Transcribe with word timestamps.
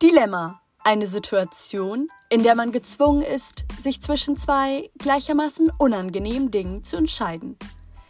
Dilemma. 0.00 0.62
Eine 0.84 1.06
Situation, 1.06 2.08
in 2.30 2.44
der 2.44 2.54
man 2.54 2.70
gezwungen 2.70 3.20
ist, 3.20 3.64
sich 3.80 4.00
zwischen 4.00 4.36
zwei 4.36 4.88
gleichermaßen 4.96 5.72
unangenehmen 5.76 6.52
Dingen 6.52 6.84
zu 6.84 6.96
entscheiden. 6.96 7.58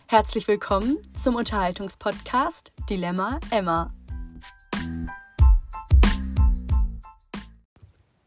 Herzlich 0.07 0.47
willkommen 0.49 0.99
zum 1.15 1.35
Unterhaltungspodcast 1.35 2.73
Dilemma 2.91 3.41
Emma. 3.51 3.91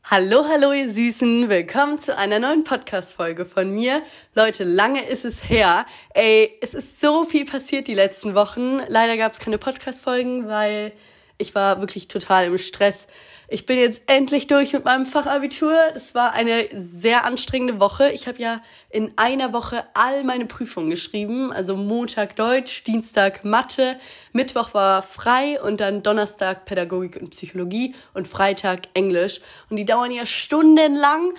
Hallo, 0.05 0.43
hallo, 0.49 0.71
ihr 0.73 0.91
Süßen. 0.91 1.47
Willkommen 1.47 1.99
zu 1.99 2.17
einer 2.17 2.39
neuen 2.39 2.63
Podcast-Folge 2.63 3.45
von 3.45 3.69
mir. 3.69 4.01
Leute, 4.33 4.63
lange 4.63 5.05
ist 5.05 5.23
es 5.23 5.47
her. 5.47 5.85
Ey, 6.15 6.57
es 6.61 6.73
ist 6.73 6.99
so 6.99 7.25
viel 7.25 7.45
passiert 7.45 7.87
die 7.87 7.93
letzten 7.93 8.33
Wochen. 8.33 8.79
Leider 8.87 9.17
gab 9.17 9.33
es 9.33 9.39
keine 9.39 9.59
Podcast-Folgen, 9.59 10.47
weil 10.47 10.93
ich 11.41 11.55
war 11.55 11.81
wirklich 11.81 12.07
total 12.07 12.45
im 12.45 12.57
Stress. 12.57 13.07
Ich 13.53 13.65
bin 13.65 13.77
jetzt 13.77 14.03
endlich 14.05 14.47
durch 14.47 14.71
mit 14.71 14.85
meinem 14.85 15.05
Fachabitur. 15.05 15.75
Das 15.93 16.15
war 16.15 16.31
eine 16.31 16.69
sehr 16.73 17.25
anstrengende 17.25 17.81
Woche. 17.81 18.09
Ich 18.11 18.29
habe 18.29 18.39
ja 18.39 18.61
in 18.89 19.11
einer 19.17 19.51
Woche 19.51 19.83
all 19.93 20.23
meine 20.23 20.45
Prüfungen 20.45 20.89
geschrieben. 20.89 21.51
Also 21.51 21.75
Montag 21.75 22.37
Deutsch, 22.37 22.85
Dienstag 22.85 23.43
Mathe, 23.43 23.99
Mittwoch 24.31 24.73
war 24.73 25.01
frei 25.01 25.61
und 25.61 25.81
dann 25.81 26.01
Donnerstag 26.01 26.63
Pädagogik 26.63 27.17
und 27.19 27.31
Psychologie 27.31 27.93
und 28.13 28.25
Freitag 28.25 28.83
Englisch. 28.93 29.41
Und 29.69 29.75
die 29.75 29.85
dauern 29.85 30.11
ja 30.11 30.25
stundenlang. 30.25 31.33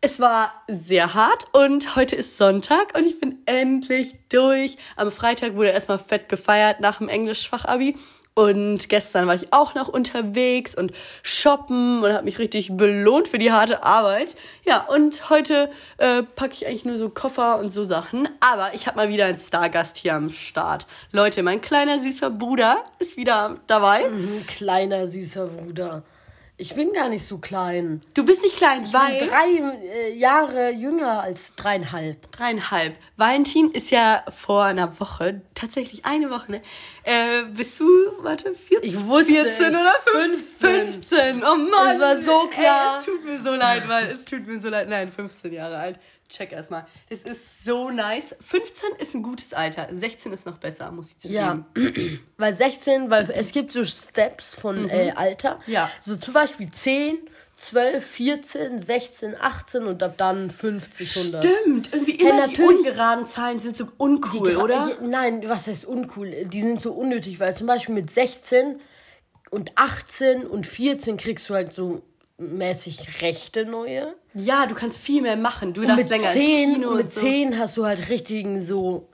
Es 0.00 0.18
war 0.18 0.52
sehr 0.66 1.14
hart 1.14 1.44
und 1.52 1.94
heute 1.94 2.16
ist 2.16 2.38
Sonntag 2.38 2.96
und 2.98 3.06
ich 3.06 3.20
bin 3.20 3.38
endlich 3.46 4.14
durch. 4.30 4.78
Am 4.96 5.12
Freitag 5.12 5.54
wurde 5.54 5.70
erstmal 5.70 6.00
fett 6.00 6.28
gefeiert 6.28 6.80
nach 6.80 6.98
dem 6.98 7.08
Englischfachabi 7.08 7.94
und 8.38 8.90
gestern 8.90 9.26
war 9.26 9.34
ich 9.34 9.50
auch 9.54 9.74
noch 9.74 9.88
unterwegs 9.88 10.74
und 10.74 10.92
shoppen 11.22 12.02
und 12.02 12.12
habe 12.12 12.26
mich 12.26 12.38
richtig 12.38 12.76
belohnt 12.76 13.28
für 13.28 13.38
die 13.38 13.50
harte 13.50 13.82
Arbeit. 13.82 14.36
Ja, 14.66 14.84
und 14.88 15.30
heute 15.30 15.70
äh, 15.96 16.22
packe 16.22 16.52
ich 16.52 16.66
eigentlich 16.66 16.84
nur 16.84 16.98
so 16.98 17.08
Koffer 17.08 17.58
und 17.58 17.72
so 17.72 17.86
Sachen. 17.86 18.28
Aber 18.40 18.74
ich 18.74 18.86
habe 18.86 18.98
mal 18.98 19.08
wieder 19.08 19.24
einen 19.24 19.38
Stargast 19.38 19.96
hier 19.96 20.14
am 20.14 20.28
Start. 20.28 20.86
Leute, 21.12 21.42
mein 21.42 21.62
kleiner 21.62 21.98
süßer 21.98 22.28
Bruder 22.28 22.84
ist 22.98 23.16
wieder 23.16 23.56
dabei. 23.68 24.06
Mhm, 24.06 24.46
kleiner 24.46 25.06
süßer 25.06 25.46
Bruder. 25.46 26.02
Ich 26.58 26.74
bin 26.74 26.94
gar 26.94 27.10
nicht 27.10 27.26
so 27.26 27.36
klein. 27.36 28.00
Du 28.14 28.24
bist 28.24 28.42
nicht 28.42 28.56
klein, 28.56 28.84
Ich 28.84 28.92
weil... 28.94 29.18
bin 29.18 29.28
drei 29.28 29.46
äh, 29.86 30.14
Jahre 30.14 30.70
jünger 30.70 31.20
als 31.22 31.52
dreieinhalb. 31.54 32.32
Dreieinhalb. 32.32 32.96
Valentin 33.18 33.70
ist 33.72 33.90
ja 33.90 34.24
vor 34.34 34.64
einer 34.64 34.98
Woche, 34.98 35.42
tatsächlich 35.54 36.06
eine 36.06 36.30
Woche, 36.30 36.52
ne? 36.52 36.62
Äh, 37.04 37.42
bist 37.50 37.78
du, 37.78 37.84
warte, 38.22 38.54
14, 38.54 38.88
Ich 38.88 39.04
wusste 39.06 39.32
14 39.34 39.50
es. 39.66 39.68
oder 39.68 39.94
15? 40.02 40.68
15. 40.70 41.40
15. 41.40 41.42
Oh 41.44 41.56
Mann. 41.56 41.96
Es 41.96 42.00
war 42.00 42.16
so 42.20 42.46
klar. 42.46 42.94
Ey, 42.94 43.00
es 43.00 43.04
tut 43.04 43.24
mir 43.26 43.38
so 43.42 43.54
leid, 43.54 43.82
weil 43.86 44.06
es 44.06 44.24
tut 44.24 44.46
mir 44.46 44.58
so 44.58 44.68
leid. 44.70 44.88
Nein, 44.88 45.12
15 45.12 45.52
Jahre 45.52 45.76
alt. 45.76 45.98
Check 46.28 46.52
erstmal. 46.52 46.86
Das 47.10 47.20
ist 47.20 47.64
so 47.64 47.90
nice. 47.90 48.34
15 48.40 48.90
ist 48.98 49.14
ein 49.14 49.22
gutes 49.22 49.52
Alter. 49.54 49.88
16 49.92 50.32
ist 50.32 50.46
noch 50.46 50.58
besser, 50.58 50.90
muss 50.92 51.10
ich 51.10 51.18
zugeben. 51.18 51.36
Ja, 51.36 51.64
weil 52.36 52.54
16, 52.56 53.10
weil 53.10 53.30
es 53.30 53.52
gibt 53.52 53.72
so 53.72 53.84
Steps 53.84 54.54
von 54.54 54.88
äh, 54.90 55.12
Alter. 55.16 55.60
Mhm. 55.66 55.72
Ja. 55.72 55.90
So 56.00 56.16
zum 56.16 56.34
Beispiel 56.34 56.70
10, 56.70 57.18
12, 57.58 58.04
14, 58.04 58.82
16, 58.82 59.34
18 59.40 59.84
und 59.84 60.02
ab 60.02 60.14
dann 60.18 60.50
50, 60.50 61.16
100. 61.16 61.44
Stimmt. 61.44 61.92
Irgendwie 61.92 62.10
immer 62.16 62.32
die 62.48 62.50
natürlich. 62.58 62.78
ungeraden 62.80 63.26
Zahlen 63.26 63.60
sind 63.60 63.76
so 63.76 63.88
uncool, 63.96 64.56
oder? 64.56 64.88
Je- 65.00 65.06
Nein, 65.08 65.42
was 65.48 65.66
heißt 65.66 65.86
uncool? 65.86 66.30
Die 66.44 66.60
sind 66.60 66.82
so 66.82 66.92
unnötig, 66.92 67.40
weil 67.40 67.56
zum 67.56 67.66
Beispiel 67.66 67.94
mit 67.94 68.10
16 68.10 68.78
und 69.50 69.72
18 69.76 70.46
und 70.46 70.66
14 70.66 71.16
kriegst 71.16 71.48
du 71.48 71.54
halt 71.54 71.72
so 71.72 72.02
mäßig 72.38 73.22
Rechte 73.22 73.64
neue. 73.64 74.14
Ja, 74.34 74.66
du 74.66 74.74
kannst 74.74 74.98
viel 74.98 75.22
mehr 75.22 75.36
machen. 75.36 75.72
Du 75.72 75.82
Und 75.82 75.88
darfst 75.88 76.10
länger 76.10 76.28
10, 76.28 76.42
ins 76.68 76.74
Kino 76.74 76.90
mit 76.92 77.10
so. 77.10 77.20
10 77.20 77.58
hast 77.58 77.76
du 77.76 77.86
halt 77.86 78.08
richtigen 78.08 78.62
so. 78.62 79.08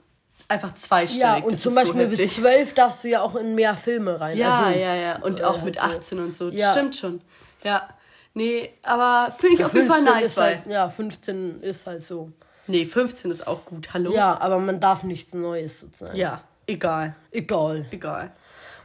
Einfach 0.49 0.75
zweistellig. 0.75 1.21
Ja, 1.23 1.35
und 1.37 1.53
das 1.53 1.61
zum 1.61 1.77
ist 1.77 1.87
so 1.87 1.93
Beispiel 1.93 2.17
mit. 2.17 2.29
12 2.29 2.73
darfst 2.73 3.03
du 3.03 3.09
ja 3.09 3.21
auch 3.21 3.35
in 3.35 3.55
mehr 3.55 3.75
Filme 3.75 4.19
rein. 4.19 4.37
Ja, 4.37 4.65
also, 4.65 4.79
ja, 4.79 4.95
ja. 4.95 5.19
Und 5.21 5.39
äh, 5.39 5.43
auch 5.43 5.61
mit 5.63 5.75
so. 5.75 5.81
18 5.81 6.19
und 6.19 6.35
so. 6.35 6.49
Ja. 6.49 6.71
Stimmt 6.73 6.95
schon. 6.95 7.21
Ja. 7.63 7.87
Nee, 8.33 8.71
aber 8.81 9.31
finde 9.37 9.55
ich 9.55 9.65
auf 9.65 9.73
jeden 9.73 9.87
Fall 9.87 10.01
15 10.01 10.21
nice, 10.21 10.37
halt, 10.37 10.59
ja, 10.67 10.89
15 10.89 11.61
ist 11.61 11.85
halt 11.85 12.01
so. 12.01 12.31
Nee, 12.67 12.85
15 12.85 13.29
ist 13.31 13.45
auch 13.45 13.65
gut. 13.65 13.93
Hallo? 13.93 14.11
Ja, 14.13 14.39
aber 14.39 14.57
man 14.59 14.79
darf 14.79 15.03
nichts 15.03 15.33
Neues 15.33 15.79
sozusagen. 15.79 16.17
Ja, 16.17 16.41
egal. 16.65 17.15
Egal. 17.31 17.85
Egal. 17.91 18.31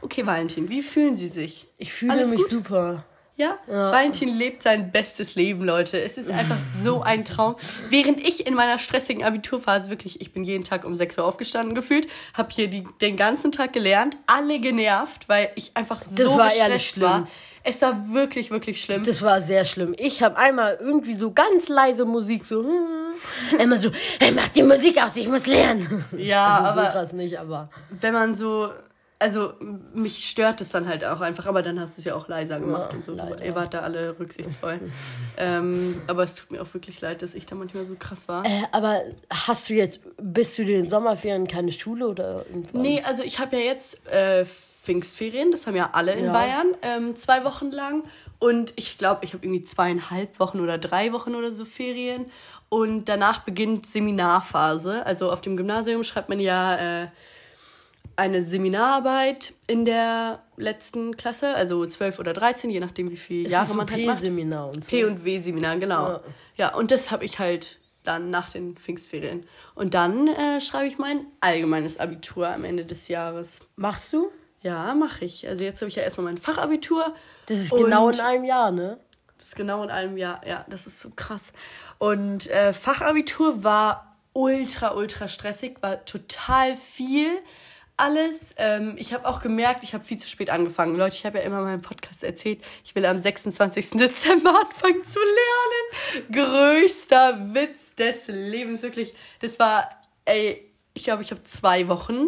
Okay, 0.01 0.25
Valentin, 0.25 0.69
wie 0.69 0.81
fühlen 0.81 1.17
Sie 1.17 1.27
sich? 1.27 1.67
Ich 1.77 1.91
fühle 1.91 2.13
Alles 2.13 2.29
mich 2.29 2.41
gut? 2.41 2.49
super. 2.49 3.03
Ja? 3.39 3.57
Valentin 3.67 4.37
lebt 4.37 4.63
sein 4.63 4.91
bestes 4.91 5.35
Leben, 5.35 5.63
Leute. 5.63 5.97
Es 5.99 6.17
ist 6.17 6.29
einfach 6.29 6.57
so 6.83 7.01
ein 7.01 7.23
Traum. 7.23 7.55
Während 7.89 8.19
ich 8.19 8.45
in 8.45 8.53
meiner 8.53 8.77
stressigen 8.77 9.23
Abiturphase 9.23 9.89
wirklich, 9.89 10.19
ich 10.19 10.33
bin 10.33 10.43
jeden 10.43 10.65
Tag 10.65 10.83
um 10.83 10.93
6 10.93 11.17
Uhr 11.17 11.23
aufgestanden 11.23 11.73
gefühlt, 11.73 12.07
habe 12.33 12.49
hier 12.51 12.67
die, 12.67 12.85
den 13.01 13.15
ganzen 13.15 13.53
Tag 13.53 13.71
gelernt, 13.71 14.17
alle 14.27 14.59
genervt, 14.59 15.29
weil 15.29 15.49
ich 15.55 15.71
einfach 15.77 16.01
so 16.01 16.15
Das 16.15 16.37
war 16.37 16.47
gestresst 16.49 16.59
ehrlich 16.59 17.01
war. 17.01 17.13
schlimm. 17.15 17.27
Es 17.63 17.81
war 17.81 18.13
wirklich, 18.13 18.51
wirklich 18.51 18.81
schlimm. 18.81 19.03
Das 19.03 19.21
war 19.21 19.41
sehr 19.41 19.63
schlimm. 19.63 19.93
Ich 19.97 20.21
habe 20.21 20.37
einmal 20.37 20.77
irgendwie 20.81 21.15
so 21.15 21.31
ganz 21.31 21.69
leise 21.69 22.03
Musik 22.05 22.45
so. 22.45 22.63
hm, 22.63 23.59
Immer 23.59 23.77
so, 23.77 23.89
hey, 24.19 24.31
mach 24.33 24.49
die 24.49 24.63
Musik 24.63 25.01
aus, 25.01 25.15
ich 25.15 25.27
muss 25.29 25.45
lernen. 25.45 26.03
ja, 26.17 26.57
also 26.57 26.67
aber 26.79 26.85
so 26.85 26.91
krass 26.91 27.13
nicht, 27.13 27.37
aber. 27.39 27.69
wenn 27.89 28.13
man 28.13 28.35
so, 28.35 28.69
also 29.19 29.53
mich 29.93 30.29
stört 30.29 30.61
es 30.61 30.69
dann 30.69 30.87
halt 30.87 31.03
auch 31.03 31.19
einfach, 31.19 31.45
aber 31.45 31.61
dann 31.61 31.79
hast 31.79 31.97
du 31.97 32.01
es 32.01 32.05
ja 32.05 32.15
auch 32.15 32.29
leiser 32.29 32.59
gemacht 32.59 32.93
und 32.93 33.03
so. 33.03 33.13
leider. 33.13 33.43
Ihr 33.43 33.53
wart 33.53 33.73
da 33.73 33.79
alle 33.81 34.17
rücksichtsvoll. 34.17 34.79
ähm, 35.37 36.01
aber 36.07 36.23
es 36.23 36.35
tut 36.35 36.51
mir 36.51 36.61
auch 36.61 36.73
wirklich 36.73 37.01
leid, 37.01 37.21
dass 37.21 37.35
ich 37.35 37.45
da 37.45 37.55
manchmal 37.55 37.85
so 37.85 37.95
krass 37.95 38.29
war. 38.29 38.45
Äh, 38.45 38.63
aber 38.71 39.01
hast 39.29 39.69
du 39.69 39.73
jetzt, 39.73 39.99
bist 40.17 40.57
du 40.57 40.63
den 40.63 40.89
Sommerferien 40.89 41.47
keine 41.47 41.73
Schule 41.73 42.07
oder 42.07 42.45
irgendwas? 42.47 42.81
Nee, 42.81 43.03
also 43.05 43.23
ich 43.23 43.39
habe 43.39 43.57
ja 43.57 43.63
jetzt 43.63 44.07
äh, 44.07 44.45
Pfingstferien, 44.45 45.51
das 45.51 45.67
haben 45.67 45.75
ja 45.75 45.89
alle 45.91 46.13
in 46.13 46.25
Ja. 46.25 46.33
Bayern, 46.33 46.67
ähm, 46.81 47.15
zwei 47.17 47.43
Wochen 47.43 47.69
lang. 47.71 48.03
Und 48.39 48.71
ich 48.77 48.97
glaube, 48.97 49.25
ich 49.25 49.33
habe 49.33 49.45
irgendwie 49.45 49.65
zweieinhalb 49.65 50.39
Wochen 50.39 50.61
oder 50.61 50.77
drei 50.77 51.11
Wochen 51.11 51.35
oder 51.35 51.51
so 51.51 51.65
Ferien. 51.65 52.31
Und 52.69 53.05
danach 53.09 53.39
beginnt 53.39 53.85
Seminarphase. 53.85 55.05
Also 55.05 55.29
auf 55.29 55.41
dem 55.41 55.57
Gymnasium 55.57 56.03
schreibt 56.03 56.29
man 56.29 56.39
ja 56.39 57.03
äh, 57.03 57.07
eine 58.19 58.43
Seminararbeit 58.43 59.53
in 59.67 59.85
der 59.85 60.43
letzten 60.57 61.15
Klasse, 61.17 61.55
also 61.55 61.85
12 61.85 62.19
oder 62.19 62.33
13, 62.33 62.69
je 62.69 62.79
nachdem, 62.79 63.09
wie 63.11 63.17
viele 63.17 63.45
Es 63.45 63.51
Jahre 63.51 63.63
ist 63.65 63.71
so 63.71 63.77
man 63.77 63.89
halt 63.89 64.05
macht. 64.05 64.19
P-Seminar 64.19 64.67
und 64.67 64.85
so. 64.85 64.89
P- 64.89 65.05
und 65.05 65.23
W-Seminar, 65.23 65.77
genau. 65.77 66.09
Ja. 66.09 66.21
Ja, 66.57 66.75
und 66.75 66.91
das 66.91 67.11
habe 67.11 67.23
ich 67.25 67.39
halt 67.39 67.79
dann 68.03 68.29
nach 68.29 68.49
den 68.49 68.75
Pfingstferien. 68.75 69.45
Und 69.75 69.93
dann 69.93 70.27
äh, 70.27 70.59
schreibe 70.61 70.87
ich 70.87 70.97
mein 70.97 71.25
allgemeines 71.39 71.99
Abitur 71.99 72.49
am 72.49 72.63
Ende 72.65 72.85
des 72.85 73.07
Jahres. 73.07 73.61
Machst 73.75 74.11
du? 74.13 74.29
Ja, 74.61 74.93
mache 74.93 75.23
ich. 75.25 75.47
Also 75.47 75.63
jetzt 75.63 75.81
habe 75.81 75.87
ich 75.89 75.95
ja 75.95 76.03
erstmal 76.03 76.25
mein 76.25 76.37
Fachabitur. 76.37 77.13
Das 77.45 77.59
ist 77.59 77.71
genau 77.71 78.09
in 78.09 78.19
einem 78.19 78.43
Jahr, 78.43 78.71
ne? 78.71 78.99
Das 79.37 79.47
ist 79.47 79.55
genau 79.55 79.83
in 79.83 79.89
einem 79.89 80.17
Jahr. 80.17 80.41
Ja, 80.45 80.65
das 80.69 80.85
ist 80.85 80.99
so 80.99 81.09
krass. 81.15 81.53
Und 81.97 82.49
äh, 82.49 82.73
Fachabitur 82.73 83.63
war 83.63 84.17
ultra, 84.33 84.93
ultra 84.95 85.29
stressig, 85.29 85.77
war 85.81 86.03
total 86.03 86.75
viel 86.75 87.39
alles. 87.99 88.55
Ähm, 88.57 88.95
ich 88.97 89.13
habe 89.13 89.27
auch 89.27 89.41
gemerkt, 89.41 89.83
ich 89.83 89.93
habe 89.93 90.03
viel 90.03 90.17
zu 90.17 90.27
spät 90.27 90.49
angefangen. 90.49 90.95
Leute, 90.95 91.15
ich 91.17 91.25
habe 91.25 91.39
ja 91.39 91.43
immer 91.43 91.59
in 91.59 91.65
meinem 91.65 91.81
Podcast 91.81 92.23
erzählt, 92.23 92.61
ich 92.83 92.95
will 92.95 93.05
am 93.05 93.19
26. 93.19 93.91
Dezember 93.91 94.49
anfangen 94.61 95.05
zu 95.05 95.19
lernen. 95.19 96.31
Größter 96.31 97.53
Witz 97.53 97.95
des 97.95 98.27
Lebens, 98.27 98.81
wirklich. 98.81 99.13
Das 99.41 99.59
war, 99.59 99.89
ey, 100.25 100.65
ich 100.93 101.03
glaube, 101.03 101.21
ich 101.21 101.31
habe 101.31 101.43
zwei 101.43 101.87
Wochen 101.87 102.27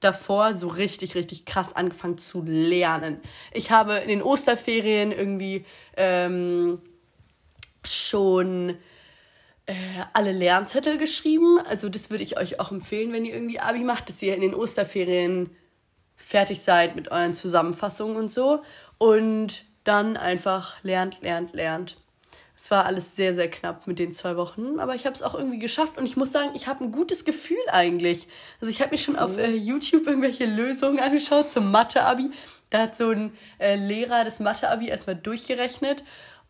davor 0.00 0.54
so 0.54 0.68
richtig, 0.68 1.14
richtig 1.14 1.44
krass 1.46 1.74
angefangen 1.74 2.18
zu 2.18 2.42
lernen. 2.46 3.20
Ich 3.52 3.70
habe 3.70 3.96
in 3.96 4.08
den 4.08 4.22
Osterferien 4.22 5.10
irgendwie 5.12 5.64
ähm, 5.96 6.80
schon 7.82 8.76
äh, 9.66 9.74
alle 10.12 10.32
Lernzettel 10.32 10.98
geschrieben. 10.98 11.58
Also 11.68 11.88
das 11.88 12.10
würde 12.10 12.24
ich 12.24 12.38
euch 12.38 12.60
auch 12.60 12.70
empfehlen, 12.70 13.12
wenn 13.12 13.24
ihr 13.24 13.34
irgendwie 13.34 13.60
Abi 13.60 13.84
macht, 13.84 14.08
dass 14.08 14.22
ihr 14.22 14.34
in 14.34 14.40
den 14.40 14.54
Osterferien 14.54 15.50
fertig 16.16 16.60
seid 16.60 16.96
mit 16.96 17.10
euren 17.10 17.34
Zusammenfassungen 17.34 18.16
und 18.16 18.32
so. 18.32 18.62
Und 18.98 19.64
dann 19.84 20.16
einfach 20.16 20.82
lernt, 20.82 21.20
lernt, 21.22 21.52
lernt. 21.54 21.96
Es 22.56 22.70
war 22.70 22.86
alles 22.86 23.14
sehr, 23.14 23.34
sehr 23.34 23.50
knapp 23.50 23.86
mit 23.86 23.98
den 23.98 24.12
zwei 24.12 24.36
Wochen, 24.36 24.78
aber 24.78 24.94
ich 24.94 25.04
habe 25.04 25.14
es 25.14 25.22
auch 25.22 25.34
irgendwie 25.34 25.58
geschafft 25.58 25.98
und 25.98 26.06
ich 26.06 26.16
muss 26.16 26.32
sagen, 26.32 26.52
ich 26.54 26.66
habe 26.66 26.84
ein 26.84 26.90
gutes 26.90 27.26
Gefühl 27.26 27.58
eigentlich. 27.70 28.28
Also 28.62 28.70
ich 28.70 28.80
habe 28.80 28.92
mir 28.92 28.98
schon 28.98 29.16
auf 29.16 29.36
äh, 29.36 29.50
YouTube 29.54 30.06
irgendwelche 30.06 30.46
Lösungen 30.46 30.98
angeschaut 30.98 31.52
zum 31.52 31.70
Mathe-Abi. 31.70 32.30
Da 32.70 32.82
hat 32.82 32.96
so 32.96 33.10
ein 33.10 33.32
äh, 33.58 33.76
Lehrer 33.76 34.24
das 34.24 34.40
Mathe-Abi 34.40 34.88
erstmal 34.88 35.16
durchgerechnet 35.16 36.02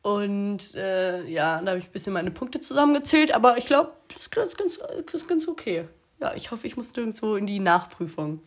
und 0.06 0.72
äh, 0.76 1.24
ja, 1.26 1.60
da 1.60 1.70
habe 1.72 1.78
ich 1.80 1.86
ein 1.86 1.90
bisschen 1.92 2.12
meine 2.12 2.30
Punkte 2.30 2.60
zusammengezählt, 2.60 3.32
aber 3.32 3.58
ich 3.58 3.66
glaube, 3.66 3.90
das 4.14 4.22
ist 4.22 4.30
ganz, 4.30 4.56
ganz, 4.56 5.26
ganz 5.26 5.48
okay. 5.48 5.88
Ja, 6.20 6.32
ich 6.34 6.52
hoffe, 6.52 6.68
ich 6.68 6.76
muss 6.76 6.94
nirgendwo 6.94 7.34
in 7.34 7.44
die 7.46 7.58
Nachprüfung. 7.58 8.40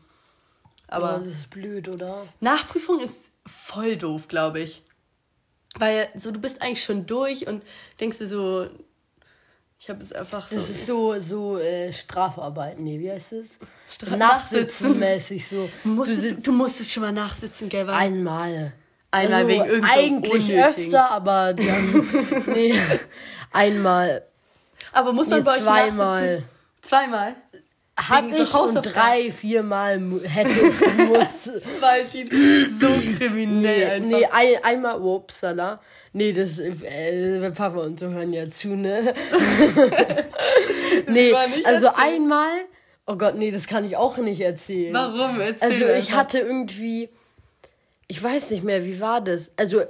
Aber 0.87 1.09
Aber 1.09 1.19
das 1.25 1.33
ist 1.33 1.49
blöd, 1.49 1.89
oder? 1.89 2.25
Nachprüfung 2.39 3.01
ist 3.01 3.29
voll 3.45 3.97
doof, 3.97 4.29
glaube 4.29 4.61
ich. 4.61 4.83
Weil 5.77 6.07
so, 6.15 6.31
du 6.31 6.39
bist 6.39 6.61
eigentlich 6.61 6.81
schon 6.81 7.05
durch 7.05 7.45
und 7.45 7.61
denkst 7.99 8.19
dir 8.19 8.27
so, 8.27 8.69
ich 9.81 9.89
habe 9.89 10.01
es 10.01 10.13
einfach 10.13 10.47
so. 10.47 10.55
Das 10.55 10.69
ist 10.69 10.85
so, 10.85 11.19
so 11.19 11.57
äh, 11.57 11.91
Strafarbeit, 11.91 12.79
nee, 12.79 12.99
wie 13.01 13.11
heißt 13.11 13.33
es? 13.33 13.57
Stra- 13.91 14.15
Nachsitzenmäßig 14.15 15.45
so. 15.45 15.69
du, 15.83 15.89
musstest, 15.89 16.47
du, 16.47 16.51
musstest 16.53 16.91
schon 16.93 17.03
mal 17.03 17.11
nachsitzen, 17.11 17.67
gell? 17.67 17.85
Weil 17.85 17.95
Einmal. 17.95 18.71
Einmal 19.11 19.47
wegen 19.47 19.65
irgend 19.65 19.87
so 19.87 19.99
Eigentlich 19.99 20.53
öfter, 20.53 21.11
aber 21.11 21.53
dann, 21.53 22.07
nee, 22.53 22.73
einmal. 23.51 24.23
aber 24.91 25.13
muss 25.13 25.29
man 25.29 25.39
Nee, 25.39 25.45
bei 25.45 25.51
euch 25.53 25.61
zweimal. 25.63 26.21
nachsitzen? 26.21 26.49
Zweimal? 26.81 27.35
Hab 27.97 28.23
Wegen 28.23 28.35
so 28.35 28.43
ich 28.43 28.53
und 28.77 28.81
drei, 28.83 29.31
viermal 29.31 29.99
hätte 30.23 30.49
ich 30.51 30.97
gemusst. 30.97 31.51
Valentin, 31.81 32.29
so 32.79 32.87
kriminell 33.17 33.99
Nee, 33.99 34.15
einfach. 34.23 34.39
nee 34.41 34.55
ein, 34.55 34.63
einmal, 34.63 35.01
upsala. 35.01 35.81
Nee, 36.13 36.31
das, 36.31 36.59
äh, 36.59 37.51
Papa 37.51 37.79
und 37.79 37.99
so 37.99 38.07
hören 38.09 38.31
ja 38.31 38.49
zu, 38.49 38.69
ne? 38.69 39.13
nee, 41.07 41.33
also 41.65 41.87
erzählen. 41.87 42.13
einmal, 42.13 42.51
oh 43.05 43.15
Gott, 43.15 43.35
nee, 43.35 43.51
das 43.51 43.67
kann 43.67 43.85
ich 43.85 43.97
auch 43.97 44.17
nicht 44.17 44.41
erzählen. 44.41 44.93
Warum? 44.93 45.39
Erzähl 45.39 45.69
Also 45.69 45.85
ich 45.85 45.91
einfach. 46.07 46.17
hatte 46.17 46.39
irgendwie, 46.39 47.09
ich 48.09 48.21
weiß 48.21 48.49
nicht 48.49 48.63
mehr, 48.63 48.85
wie 48.85 48.99
war 48.99 49.21
das? 49.21 49.53
Also 49.55 49.83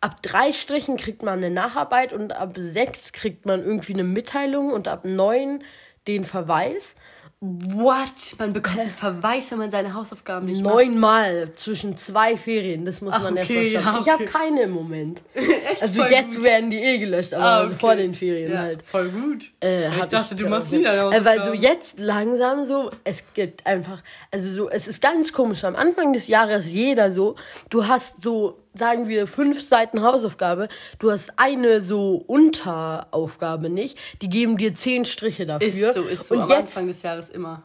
ab 0.00 0.22
drei 0.22 0.52
Strichen 0.52 0.96
kriegt 0.96 1.22
man 1.22 1.38
eine 1.38 1.50
Nacharbeit 1.50 2.12
und 2.12 2.32
ab 2.32 2.54
sechs 2.56 3.12
kriegt 3.12 3.44
man 3.44 3.62
irgendwie 3.62 3.92
eine 3.92 4.04
Mitteilung 4.04 4.72
und 4.72 4.88
ab 4.88 5.04
neun 5.04 5.62
den 6.08 6.24
Verweis. 6.24 6.96
What? 7.40 8.08
Man 8.38 8.54
bekommt 8.54 8.78
einen 8.80 8.90
Verweis, 8.90 9.50
wenn 9.50 9.58
man 9.58 9.70
seine 9.70 9.92
Hausaufgaben 9.92 10.46
nicht 10.46 10.62
macht. 10.62 10.74
Neunmal 10.74 11.52
zwischen 11.56 11.94
zwei 11.98 12.34
Ferien, 12.34 12.86
das 12.86 13.02
muss 13.02 13.12
Ach, 13.14 13.24
man 13.24 13.36
okay, 13.36 13.72
erstmal 13.74 13.82
schaffen. 13.82 13.96
ja, 13.96 14.00
Ich 14.00 14.08
habe 14.10 14.22
okay. 14.24 14.32
keine 14.32 14.62
im 14.62 14.70
Moment. 14.70 15.20
also 15.80 16.00
voll 16.02 16.10
jetzt 16.10 16.36
gut. 16.36 16.44
werden 16.44 16.70
die 16.70 16.78
eh 16.78 16.96
gelöscht, 16.96 17.34
aber 17.34 17.44
Ah, 17.44 17.64
okay. 17.66 17.74
vor 17.78 17.94
den 17.94 18.14
Ferien 18.14 18.52
Ja, 18.52 18.58
halt. 18.60 18.82
voll 18.82 19.10
gut. 19.10 19.50
Äh, 19.62 19.88
ich 19.90 20.04
dachte, 20.06 20.34
du 20.34 20.44
glaub 20.46 20.50
machst 20.50 20.72
ich. 20.72 20.78
nie 20.78 20.84
deine 20.84 21.14
äh, 21.14 21.24
Weil 21.26 21.36
so 21.40 21.50
Hausaufgaben. 21.50 21.62
jetzt 21.62 21.98
langsam 21.98 22.64
so, 22.64 22.90
es 23.04 23.22
gibt 23.34 23.66
einfach, 23.66 24.02
also 24.32 24.50
so, 24.50 24.70
es 24.70 24.88
ist 24.88 25.02
ganz 25.02 25.30
komisch. 25.30 25.62
Am 25.64 25.76
Anfang 25.76 26.14
des 26.14 26.28
Jahres 26.28 26.72
jeder 26.72 27.10
so, 27.12 27.36
du 27.68 27.86
hast 27.86 28.22
so, 28.22 28.58
sagen 28.76 29.08
wir, 29.08 29.26
fünf 29.26 29.66
Seiten 29.66 30.02
Hausaufgabe, 30.02 30.68
du 30.98 31.10
hast 31.10 31.32
eine 31.36 31.82
so 31.82 32.16
Unteraufgabe 32.26 33.70
nicht, 33.70 33.98
die 34.22 34.28
geben 34.28 34.56
dir 34.56 34.74
zehn 34.74 35.04
Striche 35.04 35.46
dafür. 35.46 35.68
Ist 35.68 35.94
so, 35.94 36.02
ist 36.02 36.28
so. 36.28 36.34
Und 36.34 36.42
am 36.42 36.48
jetzt 36.48 36.76
Anfang 36.76 36.86
des 36.88 37.02
Jahres 37.02 37.30
immer. 37.30 37.62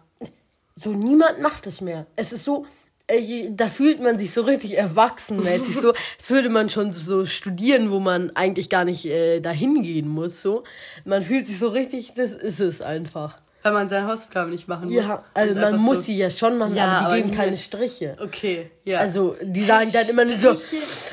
so 0.75 0.91
niemand 0.91 1.41
macht 1.41 1.67
es 1.67 1.81
mehr. 1.81 2.07
Es 2.15 2.31
ist 2.31 2.43
so, 2.43 2.65
äh, 3.07 3.49
da 3.51 3.69
fühlt 3.69 3.99
man 3.99 4.17
sich 4.17 4.31
so 4.31 4.41
richtig 4.41 4.77
erwachsenmäßig, 4.77 5.75
so 5.75 5.93
als 6.17 6.29
würde 6.29 6.49
man 6.49 6.69
schon 6.69 6.91
so 6.91 7.25
studieren, 7.25 7.91
wo 7.91 7.99
man 7.99 8.35
eigentlich 8.35 8.69
gar 8.69 8.85
nicht 8.85 9.05
äh, 9.05 9.39
dahin 9.39 9.83
gehen 9.83 10.07
muss. 10.07 10.41
So, 10.41 10.63
man 11.05 11.23
fühlt 11.23 11.47
sich 11.47 11.59
so 11.59 11.67
richtig, 11.67 12.13
das 12.15 12.33
ist 12.33 12.59
es 12.59 12.81
einfach. 12.81 13.41
Weil 13.63 13.73
man 13.73 13.89
seine 13.89 14.07
Hausaufgaben 14.07 14.49
nicht 14.49 14.67
machen 14.67 14.85
muss. 14.85 14.95
Ja, 15.05 15.23
also 15.33 15.53
man 15.53 15.77
muss 15.77 15.97
so, 15.97 16.01
sie 16.03 16.17
ja 16.17 16.29
schon 16.29 16.57
machen, 16.57 16.75
Ja, 16.75 16.85
aber 16.85 17.05
aber 17.07 17.15
die 17.15 17.21
geben 17.21 17.29
nie- 17.31 17.37
keine 17.37 17.57
Striche. 17.57 18.17
Okay, 18.19 18.71
ja. 18.85 18.99
Also 18.99 19.35
die 19.41 19.63
sagen 19.65 19.91
dann 19.91 20.09
immer 20.09 20.25
nur 20.25 20.37
so, 20.37 20.57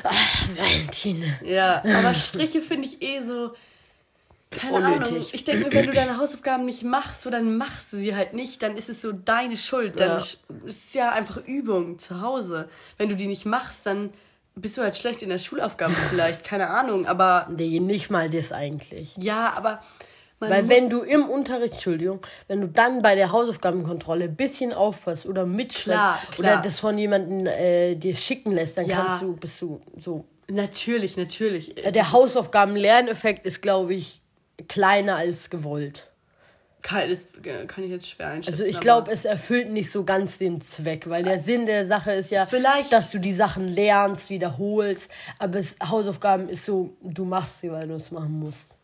ach, 0.03 0.47
Valentine. 0.57 1.25
Ja, 1.45 1.83
aber 1.83 2.13
Striche 2.15 2.61
finde 2.61 2.87
ich 2.87 3.01
eh 3.01 3.21
so. 3.21 3.53
Keine 4.51 4.77
Ahnung. 4.77 4.93
Unnötig. 4.93 5.31
Ich 5.35 5.43
denke 5.43 5.65
mir, 5.65 5.73
wenn 5.73 5.85
du 5.85 5.91
deine 5.93 6.17
Hausaufgaben 6.17 6.65
nicht 6.65 6.83
machst, 6.83 7.21
so 7.21 7.29
dann 7.29 7.55
machst 7.57 7.93
du 7.93 7.97
sie 7.97 8.15
halt 8.15 8.33
nicht, 8.33 8.63
dann 8.63 8.77
ist 8.77 8.89
es 8.89 8.99
so 9.01 9.11
deine 9.11 9.55
Schuld. 9.55 9.99
Dann 9.99 10.09
Ja. 10.09 10.17
ist 10.17 10.39
es 10.65 10.93
ja 10.95 11.09
einfach 11.11 11.37
Übung 11.45 11.99
zu 11.99 12.21
Hause. 12.21 12.67
Wenn 12.97 13.09
du 13.09 13.15
die 13.15 13.27
nicht 13.27 13.45
machst, 13.45 13.81
dann 13.85 14.09
bist 14.55 14.75
du 14.75 14.81
halt 14.81 14.97
schlecht 14.97 15.21
in 15.21 15.29
der 15.29 15.37
Schulaufgabe 15.37 15.93
vielleicht, 16.09 16.43
keine 16.43 16.71
Ahnung. 16.71 17.05
Aber 17.05 17.47
Nee, 17.55 17.79
nicht 17.79 18.09
mal 18.09 18.27
das 18.27 18.51
eigentlich. 18.51 19.15
ja, 19.17 19.53
aber 19.55 19.83
man 20.39 20.49
Weil 20.49 20.69
wenn 20.69 20.89
du 20.89 21.01
im 21.01 21.29
Unterricht, 21.29 21.73
Entschuldigung, 21.75 22.19
wenn 22.47 22.61
du 22.61 22.67
dann 22.67 23.01
bei 23.01 23.15
der 23.15 23.31
Hausaufgabenkontrolle 23.31 24.25
ein 24.25 24.35
bisschen 24.35 24.73
aufpasst 24.73 25.25
oder 25.25 25.45
mitschleppst 25.45 26.39
oder 26.39 26.61
das 26.61 26.79
von 26.79 26.97
jemandem 26.97 27.45
äh, 27.47 27.95
dir 27.95 28.15
schicken 28.15 28.51
lässt, 28.53 28.77
dann 28.77 28.87
Ja. 28.87 28.97
kannst 29.05 29.21
du, 29.21 29.35
bist 29.35 29.61
du 29.61 29.81
so. 29.97 30.25
natürlich, 30.47 31.17
natürlich. 31.17 31.75
Der 31.75 32.11
Hausaufgaben-Lerneffekt 32.11 33.45
ist, 33.45 33.61
glaube 33.61 33.93
ich, 33.93 34.21
kleiner 34.67 35.15
als 35.17 35.49
gewollt. 35.49 36.05
kann, 36.81 37.09
das 37.09 37.27
kann 37.67 37.83
ich 37.83 37.91
jetzt 37.91 38.09
schwer 38.09 38.27
einschätzen. 38.27 38.57
Also 38.59 38.69
ich 38.69 38.79
glaube, 38.79 39.11
es 39.11 39.25
erfüllt 39.25 39.69
nicht 39.69 39.91
so 39.91 40.05
ganz 40.05 40.37
den 40.37 40.61
Zweck, 40.61 41.09
weil 41.09 41.23
der 41.23 41.37
Sinn 41.39 41.65
der 41.65 41.85
Sache 41.85 42.13
ist 42.13 42.31
ja, 42.31 42.45
Vielleicht- 42.45 42.93
dass 42.93 43.11
du 43.11 43.19
die 43.19 43.33
Sachen 43.33 43.67
lernst, 43.67 44.29
wiederholst, 44.29 45.11
aber 45.39 45.59
es, 45.59 45.75
Hausaufgaben 45.83 46.47
ist 46.47 46.63
so, 46.65 46.95
du 47.03 47.25
machst 47.25 47.59
sie, 47.59 47.69
weil 47.71 47.87
du 47.89 47.95
es 47.95 48.11
machen 48.11 48.39
musst. 48.39 48.75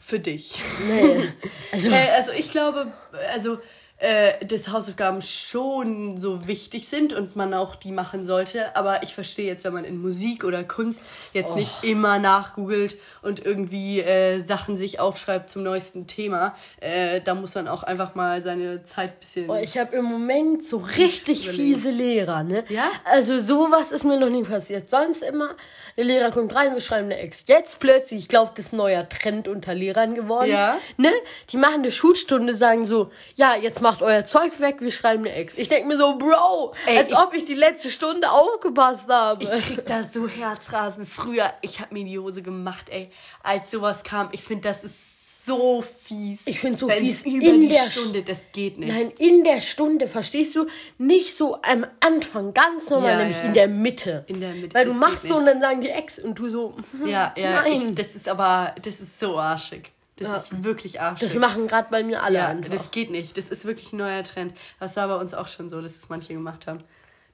Für 0.00 0.18
dich. 0.20 0.58
Nee. 0.88 1.28
Also, 1.72 1.88
Äh, 1.88 2.08
also 2.16 2.32
ich 2.32 2.50
glaube, 2.50 2.92
also 3.32 3.58
äh, 4.00 4.44
dass 4.46 4.68
Hausaufgaben 4.68 5.20
schon 5.20 6.16
so 6.16 6.46
wichtig 6.46 6.88
sind 6.88 7.12
und 7.12 7.36
man 7.36 7.52
auch 7.52 7.76
die 7.76 7.92
machen 7.92 8.24
sollte. 8.24 8.74
Aber 8.74 9.02
ich 9.02 9.14
verstehe 9.14 9.46
jetzt, 9.46 9.64
wenn 9.64 9.74
man 9.74 9.84
in 9.84 10.00
Musik 10.00 10.44
oder 10.44 10.64
Kunst 10.64 11.02
jetzt 11.32 11.54
nicht 11.54 11.84
immer 11.84 12.18
nachgoogelt 12.18 12.96
und 13.22 13.44
irgendwie 13.44 14.00
äh, 14.00 14.40
Sachen 14.40 14.76
sich 14.76 15.00
aufschreibt 15.00 15.50
zum 15.50 15.62
neuesten 15.62 16.06
Thema, 16.06 16.54
äh, 16.80 17.20
da 17.20 17.34
muss 17.34 17.54
man 17.54 17.68
auch 17.68 17.82
einfach 17.82 18.14
mal 18.14 18.40
seine 18.42 18.84
Zeit 18.84 19.12
ein 19.12 19.20
bisschen. 19.20 19.50
Oh, 19.50 19.56
ich 19.56 19.76
habe 19.76 19.96
im 19.96 20.04
Moment 20.04 20.64
so 20.64 20.78
richtig 20.78 21.44
überlegen. 21.44 21.74
fiese 21.74 21.90
Lehrer, 21.90 22.42
ne? 22.42 22.64
Ja? 22.68 22.88
Also 23.04 23.38
sowas 23.38 23.92
ist 23.92 24.04
mir 24.04 24.18
noch 24.18 24.30
nie 24.30 24.44
passiert. 24.44 24.88
Sonst 24.88 25.22
immer, 25.22 25.56
der 25.96 26.04
Lehrer 26.04 26.30
kommt 26.30 26.54
rein, 26.54 26.72
wir 26.72 26.80
schreiben 26.80 27.06
eine 27.06 27.18
Ex. 27.18 27.44
Jetzt 27.46 27.78
plötzlich, 27.80 28.20
ich 28.20 28.28
glaube, 28.28 28.52
das 28.56 28.66
ist 28.66 28.72
ein 28.72 28.78
neuer 28.78 29.08
Trend 29.08 29.48
unter 29.48 29.74
Lehrern 29.74 30.14
geworden. 30.14 30.50
Ja. 30.50 30.78
Ne? 30.96 31.10
Die 31.50 31.56
machen 31.56 31.80
eine 31.80 31.92
Schulstunde, 31.92 32.54
sagen 32.54 32.86
so, 32.86 33.10
ja, 33.34 33.56
jetzt 33.60 33.82
macht 33.90 34.02
euer 34.02 34.24
Zeug 34.24 34.60
weg, 34.60 34.76
wir 34.80 34.92
schreiben 34.92 35.24
eine 35.24 35.34
Ex. 35.34 35.54
Ich 35.56 35.68
denk 35.68 35.86
mir 35.88 35.98
so, 35.98 36.16
Bro, 36.16 36.74
Ey, 36.86 36.98
als 36.98 37.10
ich- 37.10 37.16
ob 37.16 37.34
ich 37.34 37.44
die 37.44 37.54
letzte 37.54 37.90
Stunde 37.90 38.30
aufgepasst 38.30 39.08
habe. 39.08 39.42
Ich 39.42 39.50
krieg 39.50 39.84
da 39.86 40.04
so 40.04 40.28
Herzrasen. 40.28 41.06
Früher, 41.06 41.52
ich 41.60 41.80
hab 41.80 41.90
mir 41.90 42.04
die 42.04 42.18
Hose 42.18 42.42
gemacht, 42.42 42.86
ey, 42.90 43.10
als 43.42 43.70
sowas 43.72 44.04
kam. 44.04 44.28
Ich 44.30 44.42
finde, 44.44 44.68
das 44.68 44.84
ist 44.84 45.44
so 45.44 45.82
fies. 45.82 46.42
Ich 46.44 46.60
find 46.60 46.78
so 46.78 46.86
Wenn 46.86 46.98
fies 47.04 47.24
über 47.24 47.46
in 47.46 47.62
die 47.62 47.68
der 47.68 47.90
Stunde, 47.90 48.22
das 48.22 48.40
geht 48.52 48.78
nicht. 48.78 48.92
Nein, 48.92 49.10
in 49.18 49.42
der 49.42 49.60
Stunde, 49.60 50.06
verstehst 50.06 50.54
du? 50.54 50.66
Nicht 50.98 51.36
so 51.36 51.58
am 51.62 51.84
Anfang, 51.98 52.54
ganz 52.54 52.88
normal, 52.90 53.10
Ja, 53.12 53.18
nämlich 53.20 53.38
ja. 53.38 53.42
in 53.44 53.54
der 53.54 53.68
Mitte. 53.68 54.24
In 54.28 54.40
der 54.40 54.50
Mitte, 54.50 54.74
Weil 54.74 54.84
du 54.86 54.92
machst 54.94 55.24
so 55.26 55.36
und 55.36 55.46
dann 55.46 55.60
sagen 55.60 55.80
die 55.80 55.88
Ex 55.88 56.18
und 56.20 56.38
du 56.38 56.48
so, 56.48 56.74
Ja, 57.04 57.32
ja, 57.36 57.62
Nein. 57.62 57.88
ich, 57.88 57.94
das 57.96 58.14
ist 58.14 58.28
aber, 58.28 58.72
das 58.84 59.00
ist 59.00 59.18
so 59.18 59.38
arschig. 59.38 59.90
Das 60.20 60.44
ist 60.52 60.62
wirklich 60.64 61.00
arschig. 61.00 61.28
das 61.28 61.36
machen 61.38 61.66
gerade 61.66 61.88
bei 61.90 62.02
mir 62.02 62.22
alle 62.22 62.38
ja, 62.38 62.48
einfach. 62.48 62.70
das 62.70 62.90
geht 62.90 63.10
nicht. 63.10 63.36
Das 63.36 63.48
ist 63.50 63.64
wirklich 63.64 63.92
ein 63.92 63.96
neuer 63.96 64.22
Trend. 64.22 64.54
Das 64.78 64.96
war 64.96 65.08
bei 65.08 65.16
uns 65.16 65.34
auch 65.34 65.48
schon 65.48 65.68
so, 65.68 65.80
dass 65.80 65.96
es 65.96 66.08
manche 66.08 66.32
gemacht 66.34 66.66
haben. 66.66 66.84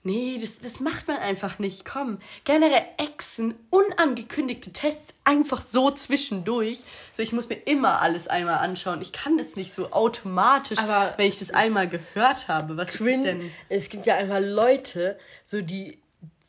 Nee, 0.02 0.38
das, 0.40 0.60
das 0.60 0.78
macht 0.78 1.08
man 1.08 1.16
einfach 1.16 1.58
nicht. 1.58 1.84
Komm. 1.84 2.18
Generell 2.44 2.84
Exen, 2.96 3.54
unangekündigte 3.70 4.72
Tests, 4.72 5.14
einfach 5.24 5.60
so 5.60 5.90
zwischendurch. 5.90 6.84
So, 7.10 7.24
ich 7.24 7.32
muss 7.32 7.48
mir 7.48 7.56
immer 7.56 8.00
alles 8.00 8.28
einmal 8.28 8.58
anschauen. 8.58 9.02
Ich 9.02 9.10
kann 9.10 9.36
das 9.36 9.56
nicht 9.56 9.74
so 9.74 9.90
automatisch, 9.90 10.78
Aber- 10.78 11.14
wenn 11.16 11.28
ich 11.28 11.40
das 11.40 11.50
einmal 11.50 11.88
gehört 11.88 12.46
habe. 12.46 12.76
Was 12.76 12.90
ist 12.90 12.98
Quinn, 12.98 13.24
denn? 13.24 13.50
es 13.68 13.88
gibt 13.88 14.06
ja 14.06 14.14
einfach 14.14 14.38
Leute, 14.40 15.18
so 15.44 15.60
die, 15.60 15.98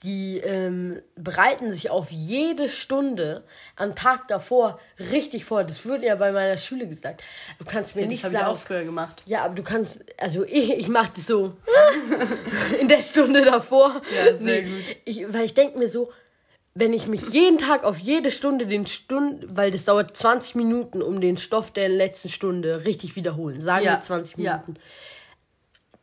die 0.03 0.37
ähm, 0.37 1.01
bereiten 1.15 1.73
sich 1.73 1.89
auf 1.89 2.11
jede 2.11 2.69
Stunde 2.69 3.43
am 3.75 3.95
Tag 3.95 4.27
davor 4.27 4.79
richtig 4.99 5.45
vor. 5.45 5.63
Das 5.63 5.85
wurde 5.85 6.05
ja 6.05 6.15
bei 6.15 6.31
meiner 6.31 6.57
Schule 6.57 6.87
gesagt. 6.87 7.23
Du 7.57 7.65
kannst 7.65 7.95
mir 7.95 8.03
Das 8.03 8.09
nicht 8.11 8.23
habe 8.23 8.33
ich 8.33 8.39
sagen. 8.39 8.51
auch 8.51 8.57
früher 8.59 8.83
gemacht. 8.83 9.23
Ja, 9.25 9.43
aber 9.45 9.55
du 9.55 9.63
kannst, 9.63 10.05
also 10.19 10.43
ich, 10.47 10.71
ich 10.71 10.87
mache 10.87 11.11
das 11.15 11.25
so 11.25 11.57
in 12.79 12.87
der 12.87 13.01
Stunde 13.01 13.41
davor. 13.41 14.01
Ja, 14.15 14.37
sehr 14.37 14.63
gut. 14.63 14.71
Ich, 15.05 15.33
weil 15.33 15.45
ich 15.45 15.53
denke 15.55 15.79
mir 15.79 15.89
so, 15.89 16.11
wenn 16.75 16.93
ich 16.93 17.07
mich 17.07 17.29
jeden 17.29 17.57
Tag 17.57 17.83
auf 17.83 17.97
jede 17.97 18.29
Stunde 18.29 18.67
den 18.67 18.85
Stunden, 18.85 19.57
weil 19.57 19.71
das 19.71 19.85
dauert 19.85 20.15
20 20.15 20.53
Minuten, 20.53 21.01
um 21.01 21.21
den 21.21 21.37
Stoff 21.37 21.71
der 21.71 21.89
letzten 21.89 22.29
Stunde 22.29 22.85
richtig 22.85 23.15
wiederholen, 23.15 23.61
sagen 23.61 23.83
Ja, 23.83 23.93
wir 23.93 24.01
20 24.01 24.37
ja. 24.37 24.57
Minuten, 24.57 24.75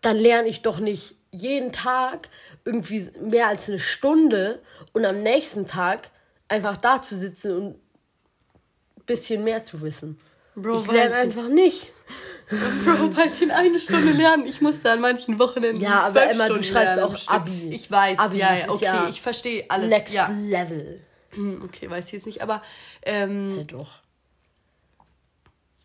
dann 0.00 0.16
lerne 0.16 0.48
ich 0.48 0.62
doch 0.62 0.80
nicht 0.80 1.14
jeden 1.30 1.70
Tag 1.70 2.28
irgendwie 2.64 3.10
mehr 3.20 3.48
als 3.48 3.68
eine 3.68 3.78
Stunde 3.78 4.62
und 4.92 5.04
am 5.04 5.18
nächsten 5.18 5.66
Tag 5.66 6.10
einfach 6.48 6.76
da 6.76 7.02
zu 7.02 7.16
sitzen 7.16 7.56
und 7.56 7.66
ein 7.74 9.04
bisschen 9.06 9.44
mehr 9.44 9.64
zu 9.64 9.80
wissen. 9.82 10.18
Bro, 10.56 10.80
ich 10.80 10.86
lerne 10.86 11.14
Valentin. 11.14 11.38
einfach 11.38 11.52
nicht. 11.52 11.92
Bro, 12.48 13.16
halt 13.16 13.40
in 13.42 13.50
eine 13.50 13.80
Stunde 13.80 14.12
lernen. 14.12 14.46
Ich 14.46 14.60
musste 14.60 14.90
an 14.90 15.00
manchen 15.00 15.38
Wochenenden 15.38 15.80
Ja, 15.82 16.00
aber 16.02 16.12
zwölf 16.12 16.30
Emma, 16.30 16.44
du 16.44 16.46
Stunden 16.46 16.64
schreibst 16.64 16.96
lernen 16.96 17.14
auch. 17.14 17.28
Abi. 17.28 17.70
Ich 17.70 17.90
weiß, 17.90 18.18
Abi, 18.18 18.38
ja, 18.38 18.54
ja, 18.54 18.68
okay, 18.68 18.84
ja 18.84 19.08
ich 19.08 19.20
verstehe 19.20 19.64
alles. 19.68 19.90
Next 19.90 20.14
ja. 20.14 20.28
Level. 20.28 21.00
Hm, 21.30 21.62
Okay, 21.64 21.90
weiß 21.90 22.06
ich 22.06 22.12
jetzt 22.12 22.26
nicht, 22.26 22.42
aber 22.42 22.62
ähm, 23.02 23.58
Ja, 23.58 23.64
doch. 23.64 24.04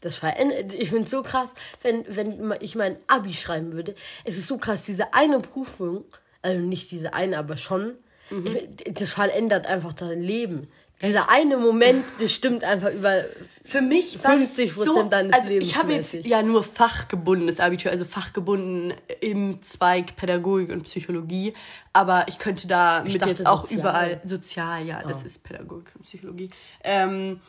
Das 0.02 0.16
verändert. 0.16 0.74
Ich 0.74 0.90
finde 0.90 1.06
es 1.06 1.12
so 1.12 1.24
krass, 1.24 1.54
wenn, 1.82 2.06
wenn 2.08 2.54
ich 2.62 2.76
mein 2.76 2.98
Abi 3.08 3.34
schreiben 3.34 3.74
würde. 3.74 3.96
Es 4.24 4.38
ist 4.38 4.48
so 4.48 4.58
krass, 4.58 4.84
diese 4.84 5.14
eine 5.14 5.40
Prüfung, 5.40 6.06
also 6.42 6.60
nicht 6.62 6.92
diese 6.92 7.14
eine, 7.14 7.38
aber 7.38 7.58
schon, 7.58 7.96
Mhm. 8.32 8.46
ich, 8.46 8.94
das 8.94 9.14
verändert 9.14 9.66
einfach 9.66 9.94
dein 9.94 10.22
Leben. 10.22 10.68
Dieser 11.02 11.30
eine 11.30 11.58
Moment 11.58 12.04
bestimmt 12.20 12.64
einfach 12.64 12.92
über 12.92 13.24
Für 13.64 13.82
mich 13.82 14.24
war 14.24 14.40
es 14.40 14.58
50% 14.58 14.84
so, 14.84 15.04
deines 15.04 15.34
also 15.34 15.50
Lebens 15.50 15.68
ich 15.70 15.76
habe 15.78 15.94
jetzt 15.94 16.14
ja 16.14 16.44
nur 16.44 16.64
fachgebundenes 16.64 17.60
Abitur, 17.60 17.90
also 17.92 18.04
fachgebunden 18.06 18.94
im 19.22 19.62
Zweig 19.64 20.16
Pädagogik 20.18 20.70
und 20.70 20.84
Psychologie, 20.84 21.54
aber 21.94 22.26
ich 22.28 22.38
könnte 22.38 22.68
da 22.68 23.02
mit 23.04 23.16
dachte 23.16 23.30
jetzt 23.30 23.48
auch 23.48 23.62
sozial. 23.64 23.80
überall 23.80 24.22
sozial, 24.26 24.86
ja, 24.86 25.02
das 25.02 25.24
ist 25.24 25.44
Pädagogik 25.44 25.96
und 25.96 26.04
Psychologie. 26.04 26.50
Ähm, 26.84 27.40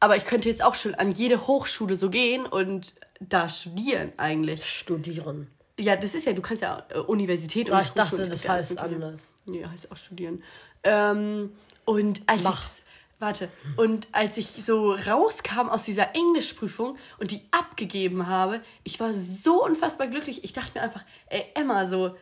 aber 0.00 0.16
ich 0.16 0.24
könnte 0.24 0.48
jetzt 0.48 0.62
auch 0.64 0.74
schon 0.74 0.94
an 0.94 1.10
jede 1.10 1.46
Hochschule 1.46 1.96
so 1.96 2.10
gehen 2.10 2.46
und 2.46 2.94
da 3.20 3.48
studieren 3.48 4.12
eigentlich. 4.16 4.64
Studieren. 4.64 5.48
Ja, 5.78 5.96
das 5.96 6.14
ist 6.14 6.24
ja, 6.24 6.32
du 6.32 6.40
kannst 6.42 6.62
ja 6.62 6.84
äh, 6.88 6.98
Universität 6.98 7.68
und 7.68 7.80
ich 7.80 7.90
dachte, 7.90 8.12
Hochschule, 8.12 8.28
das 8.28 8.48
heißt 8.48 8.78
anders. 8.78 9.24
Nee, 9.44 9.64
heißt 9.64 9.92
auch 9.92 9.96
studieren. 9.96 10.42
Ähm, 10.84 11.52
und 11.84 12.22
als 12.26 12.42
Mach. 12.42 12.62
ich, 12.62 12.82
warte, 13.18 13.50
und 13.76 14.08
als 14.12 14.38
ich 14.38 14.64
so 14.64 14.92
rauskam 14.92 15.68
aus 15.68 15.84
dieser 15.84 16.14
Englischprüfung 16.14 16.96
und 17.18 17.30
die 17.30 17.42
abgegeben 17.50 18.26
habe, 18.26 18.60
ich 18.84 18.98
war 19.00 19.12
so 19.12 19.64
unfassbar 19.64 20.06
glücklich. 20.06 20.44
Ich 20.44 20.54
dachte 20.54 20.78
mir 20.78 20.82
einfach, 20.82 21.04
ey, 21.26 21.44
Emma, 21.54 21.84
so, 21.84 22.16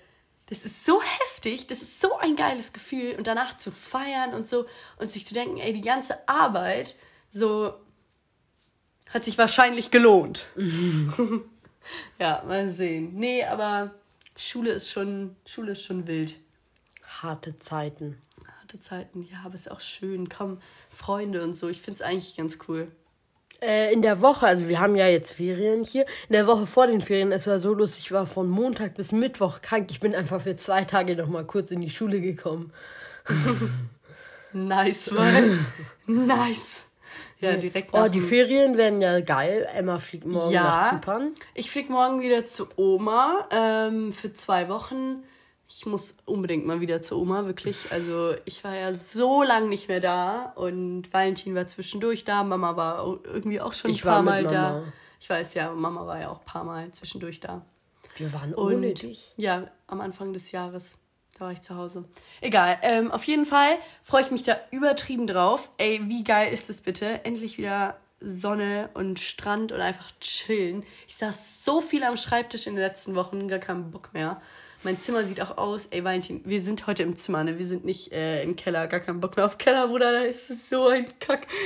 das 0.47 0.65
ist 0.65 0.85
so 0.85 1.01
heftig, 1.01 1.69
das 1.69 1.81
ist 1.81 2.01
so 2.01 2.19
ein 2.19 2.35
geiles 2.35 2.73
Gefühl 2.73 3.15
und 3.17 3.27
danach 3.27 3.57
zu 3.57 3.71
feiern 3.71 4.35
und 4.35 4.49
so 4.49 4.67
und 4.99 5.11
sich 5.13 5.27
zu 5.27 5.33
denken, 5.33 5.59
ey, 5.59 5.73
die 5.73 5.81
ganze 5.81 6.29
Arbeit, 6.29 6.97
so, 7.31 7.75
hat 9.11 9.25
sich 9.25 9.39
wahrscheinlich 9.39 9.93
gelohnt. 9.93 10.47
ja, 12.19 12.43
mal 12.47 12.71
sehen. 12.71 13.15
Nee, 13.15 13.45
aber 13.45 13.95
Schule 14.37 14.71
ist 14.71 14.91
schon, 14.91 15.37
Schule 15.47 15.73
ist 15.73 15.83
schon 15.83 16.07
wild. 16.07 16.37
Harte 17.23 17.59
Zeiten. 17.59 18.19
Harte 18.61 18.81
Zeiten, 18.81 19.23
ja, 19.31 19.39
aber 19.45 19.55
ist 19.55 19.71
auch 19.71 19.81
schön. 19.81 20.29
Komm, 20.29 20.59
Freunde 20.91 21.43
und 21.43 21.55
so. 21.55 21.69
Ich 21.69 21.81
find's 21.81 22.03
eigentlich 22.03 22.37
ganz 22.37 22.59
cool. 22.69 22.89
Äh, 23.63 23.93
in 23.93 24.03
der 24.03 24.21
Woche, 24.21 24.47
also 24.47 24.69
wir 24.69 24.81
haben 24.81 24.97
ja 24.97 25.09
jetzt 25.09 25.33
Ferien 25.33 25.85
hier. 25.85 26.07
In 26.29 26.33
der 26.33 26.47
Woche 26.47 26.67
vor 26.67 26.87
den 26.87 27.01
Ferien, 27.01 27.33
es 27.33 27.47
war 27.47 27.61
so 27.61 27.73
lustig, 27.73 28.07
ich 28.07 28.13
war 28.13 28.27
von 28.27 28.49
Montag 28.49 28.95
bis 28.95 29.13
Mittwoch 29.13 29.63
krank. 29.63 29.91
Ich 29.91 30.01
bin 30.01 30.15
einfach 30.15 30.43
für 30.43 30.57
zwei 30.57 30.85
Tage 30.85 31.17
noch 31.17 31.29
mal 31.29 31.45
kurz 31.45 31.71
in 31.71 31.81
die 31.81 31.91
Schule 31.91 32.21
gekommen. 32.21 32.73
Nice, 34.55 35.11
Mann. 35.11 35.67
nice. 36.07 36.87
Ja, 37.53 37.57
direkt 37.57 37.91
Oh, 37.95 38.09
die 38.09 38.21
Ferien 38.21 38.77
werden 38.77 39.01
ja 39.03 39.21
geil. 39.21 39.69
Emma 39.75 39.99
fliegt 39.99 40.27
morgen 40.27 40.53
Ja. 40.53 40.63
nach 40.63 40.91
Zypern. 40.91 41.33
Ich 41.55 41.71
flieg 41.71 41.91
morgen 41.91 42.21
wieder 42.21 42.45
zu 42.47 42.67
Oma 42.77 43.49
ähm, 43.51 44.13
für 44.13 44.33
zwei 44.33 44.69
Wochen. 44.69 45.23
Ich 45.67 45.87
muss 45.87 46.17
unbedingt 46.27 46.67
mal 46.67 46.81
wieder 46.81 47.01
zu 47.01 47.19
Oma, 47.19 47.47
wirklich. 47.47 47.91
Also 47.91 48.35
ich 48.45 48.63
war 48.65 48.77
ja 48.77 48.93
so 48.93 49.43
lange 49.43 49.69
nicht 49.69 49.89
mehr 49.89 50.01
da 50.01 50.53
und 50.57 51.13
Valentin 51.13 51.55
war 51.55 51.67
zwischendurch 51.67 52.25
da. 52.25 52.45
Mama 52.45 52.77
war 52.77 53.05
irgendwie 53.25 53.61
auch 53.61 53.73
schon 53.73 53.91
ein 53.91 53.95
Ich 53.95 54.03
paar 54.03 54.17
war 54.17 54.23
mit 54.23 54.45
Mal 54.45 54.53
da. 54.53 54.71
Mama. 54.73 54.93
Ich 55.21 55.31
weiß 55.31 55.55
ja, 55.55 55.73
Mama 55.73 56.07
war 56.07 56.21
ja 56.21 56.29
auch 56.29 56.41
ein 56.41 56.45
paar 56.45 56.65
Mal 56.65 56.93
zwischendurch 56.93 57.41
da. 57.41 57.63
Wir 58.17 58.33
waren 58.35 58.53
Und 58.55 58.75
ohne 58.77 58.93
dich. 58.93 59.33
ja, 59.37 59.65
am 59.87 60.01
Anfang 60.03 60.33
des 60.35 60.53
Jahres. 60.53 60.97
Da 61.39 61.47
war 61.47 61.53
ich 61.53 61.63
zu 61.63 61.77
Hause. 61.77 62.05
Egal. 62.41 62.79
Ähm, 62.83 63.11
auf 63.11 63.25
jeden 63.25 63.45
Fall 63.47 63.77
freue 64.05 64.23
ich 64.23 64.31
mich 64.31 64.45
da 64.45 64.57
übertrieben 64.71 65.27
drauf. 65.27 65.71
Ey, 65.79 66.01
wie 66.05 66.23
geil 66.23 66.53
ist 66.53 66.71
es 66.71 66.81
bitte? 66.81 67.25
Endlich 67.25 67.59
wieder 67.59 67.97
Sonne 68.21 68.91
und 68.95 69.19
Strand 69.19 69.73
und 69.73 69.81
einfach 69.81 70.13
chillen. 70.21 70.85
Ich 71.09 71.17
saß 71.17 71.65
so 71.65 71.81
viel 71.81 72.05
am 72.05 72.17
Schreibtisch 72.17 72.67
in 72.67 72.75
den 72.75 72.85
letzten 72.85 73.15
Wochen, 73.15 73.49
gar 73.49 73.59
keinen 73.59 73.91
Bock 73.91 74.11
mehr. 74.15 74.41
Mein 74.85 75.01
Zimmer 75.01 75.25
sieht 75.25 75.41
auch 75.41 75.57
aus. 75.57 75.87
Ey, 75.87 76.05
Valentin, 76.05 76.43
wir 76.45 76.61
sind 76.61 76.87
heute 76.87 77.03
im 77.03 77.17
Zimmer, 77.17 77.43
ne? 77.43 77.59
Wir 77.59 77.67
sind 77.67 77.85
nicht 77.85 78.13
äh, 78.13 78.43
im 78.43 78.55
Keller, 78.55 78.87
gar 78.87 79.01
keinen 79.01 79.21
Bock 79.21 79.37
mehr 79.37 79.47
auf 79.47 79.57
Keller, 79.57 79.89
Bruder. 79.89 80.13
Da 80.13 80.21
ist 80.21 80.51
es 80.51 80.69
so 80.69 80.89
ein 80.89 81.07
Kack. 81.19 81.47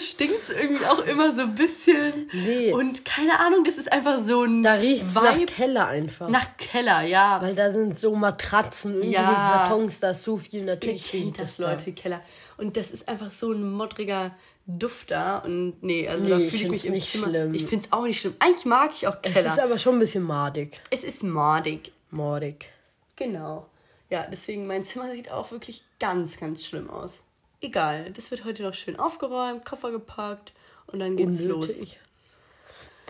da 0.00 0.06
stinkt's 0.06 0.50
irgendwie 0.50 0.84
auch 0.86 1.04
immer 1.06 1.34
so 1.34 1.42
ein 1.42 1.54
bisschen. 1.54 2.28
Nee. 2.32 2.72
Und 2.72 3.04
keine 3.04 3.38
Ahnung, 3.40 3.64
das 3.64 3.76
ist 3.78 3.92
einfach 3.92 4.18
so 4.18 4.42
ein 4.44 4.62
Da 4.62 4.74
riecht's 4.74 5.14
nach 5.14 5.34
Vibe. 5.36 5.46
Keller 5.46 5.86
einfach. 5.86 6.28
Nach 6.28 6.56
Keller, 6.56 7.02
ja. 7.02 7.40
Weil 7.42 7.54
da 7.54 7.72
sind 7.72 7.98
so 7.98 8.14
Matratzen, 8.14 8.94
irgendwelche 8.94 9.14
Ja. 9.16 9.64
Kartons, 9.68 10.00
da 10.00 10.10
ist 10.10 10.22
so 10.24 10.36
viel. 10.36 10.60
Ihr 10.60 10.66
Natürlich 10.66 11.10
kennt 11.10 11.24
riecht 11.26 11.40
das, 11.40 11.56
da. 11.58 11.70
Leute, 11.70 11.92
Keller. 11.92 12.20
Und 12.56 12.76
das 12.76 12.90
ist 12.90 13.08
einfach 13.08 13.30
so 13.32 13.52
ein 13.52 13.70
modriger 13.72 14.34
Duft 14.66 15.10
da. 15.10 15.38
Und 15.38 15.82
nee, 15.82 16.06
also 16.08 16.22
Nee, 16.24 16.30
da 16.30 16.38
ich 16.38 16.50
fühle 16.50 16.62
ich 16.62 16.68
find's 16.68 16.82
mich 16.82 16.86
im 16.86 16.92
nicht 16.94 17.10
Zimmer. 17.10 17.26
schlimm. 17.28 17.54
Ich 17.54 17.66
finde 17.66 17.86
es 17.86 17.92
auch 17.92 18.04
nicht 18.04 18.20
schlimm. 18.20 18.34
Eigentlich 18.38 18.64
mag 18.66 18.90
ich 18.94 19.06
auch 19.08 19.16
Es 19.22 19.32
Keller. 19.32 19.46
ist 19.48 19.58
aber 19.58 19.78
schon 19.78 19.94
ein 19.96 20.00
bisschen 20.00 20.22
madig. 20.22 20.80
es 20.90 21.04
ist 21.04 21.22
mordig. 21.22 21.92
Mordig. 22.10 22.68
Genau. 23.16 23.66
Ja, 24.10 24.26
deswegen, 24.30 24.66
mein 24.66 24.84
Zimmer 24.84 25.12
sieht 25.12 25.30
auch 25.30 25.50
wirklich 25.52 25.84
ganz, 26.00 26.36
ganz 26.36 26.64
schlimm 26.66 26.90
aus. 26.90 27.22
Egal, 27.60 28.10
das 28.12 28.30
wird 28.30 28.44
heute 28.44 28.62
noch 28.62 28.74
schön 28.74 28.98
aufgeräumt, 28.98 29.64
Koffer 29.64 29.90
gepackt 29.90 30.52
und 30.86 31.00
dann 31.00 31.16
geht's 31.16 31.40
los. 31.42 31.66
Unnötig. 31.66 31.98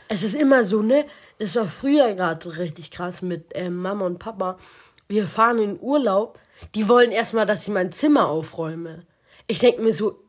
Es 0.08 0.24
ist 0.24 0.34
immer 0.34 0.64
so, 0.64 0.82
ne? 0.82 1.06
Das 1.38 1.54
war 1.54 1.68
früher 1.68 2.14
gerade 2.14 2.58
richtig 2.58 2.90
krass 2.90 3.22
mit 3.22 3.52
ähm, 3.54 3.76
Mama 3.76 4.06
und 4.06 4.18
Papa. 4.18 4.58
Wir 5.08 5.28
fahren 5.28 5.58
in 5.60 5.78
Urlaub. 5.80 6.38
Die 6.74 6.88
wollen 6.88 7.12
erstmal, 7.12 7.46
dass 7.46 7.62
ich 7.62 7.68
mein 7.68 7.92
Zimmer 7.92 8.28
aufräume. 8.28 9.06
Ich 9.46 9.60
denke 9.60 9.82
mir 9.82 9.94
so, 9.94 10.22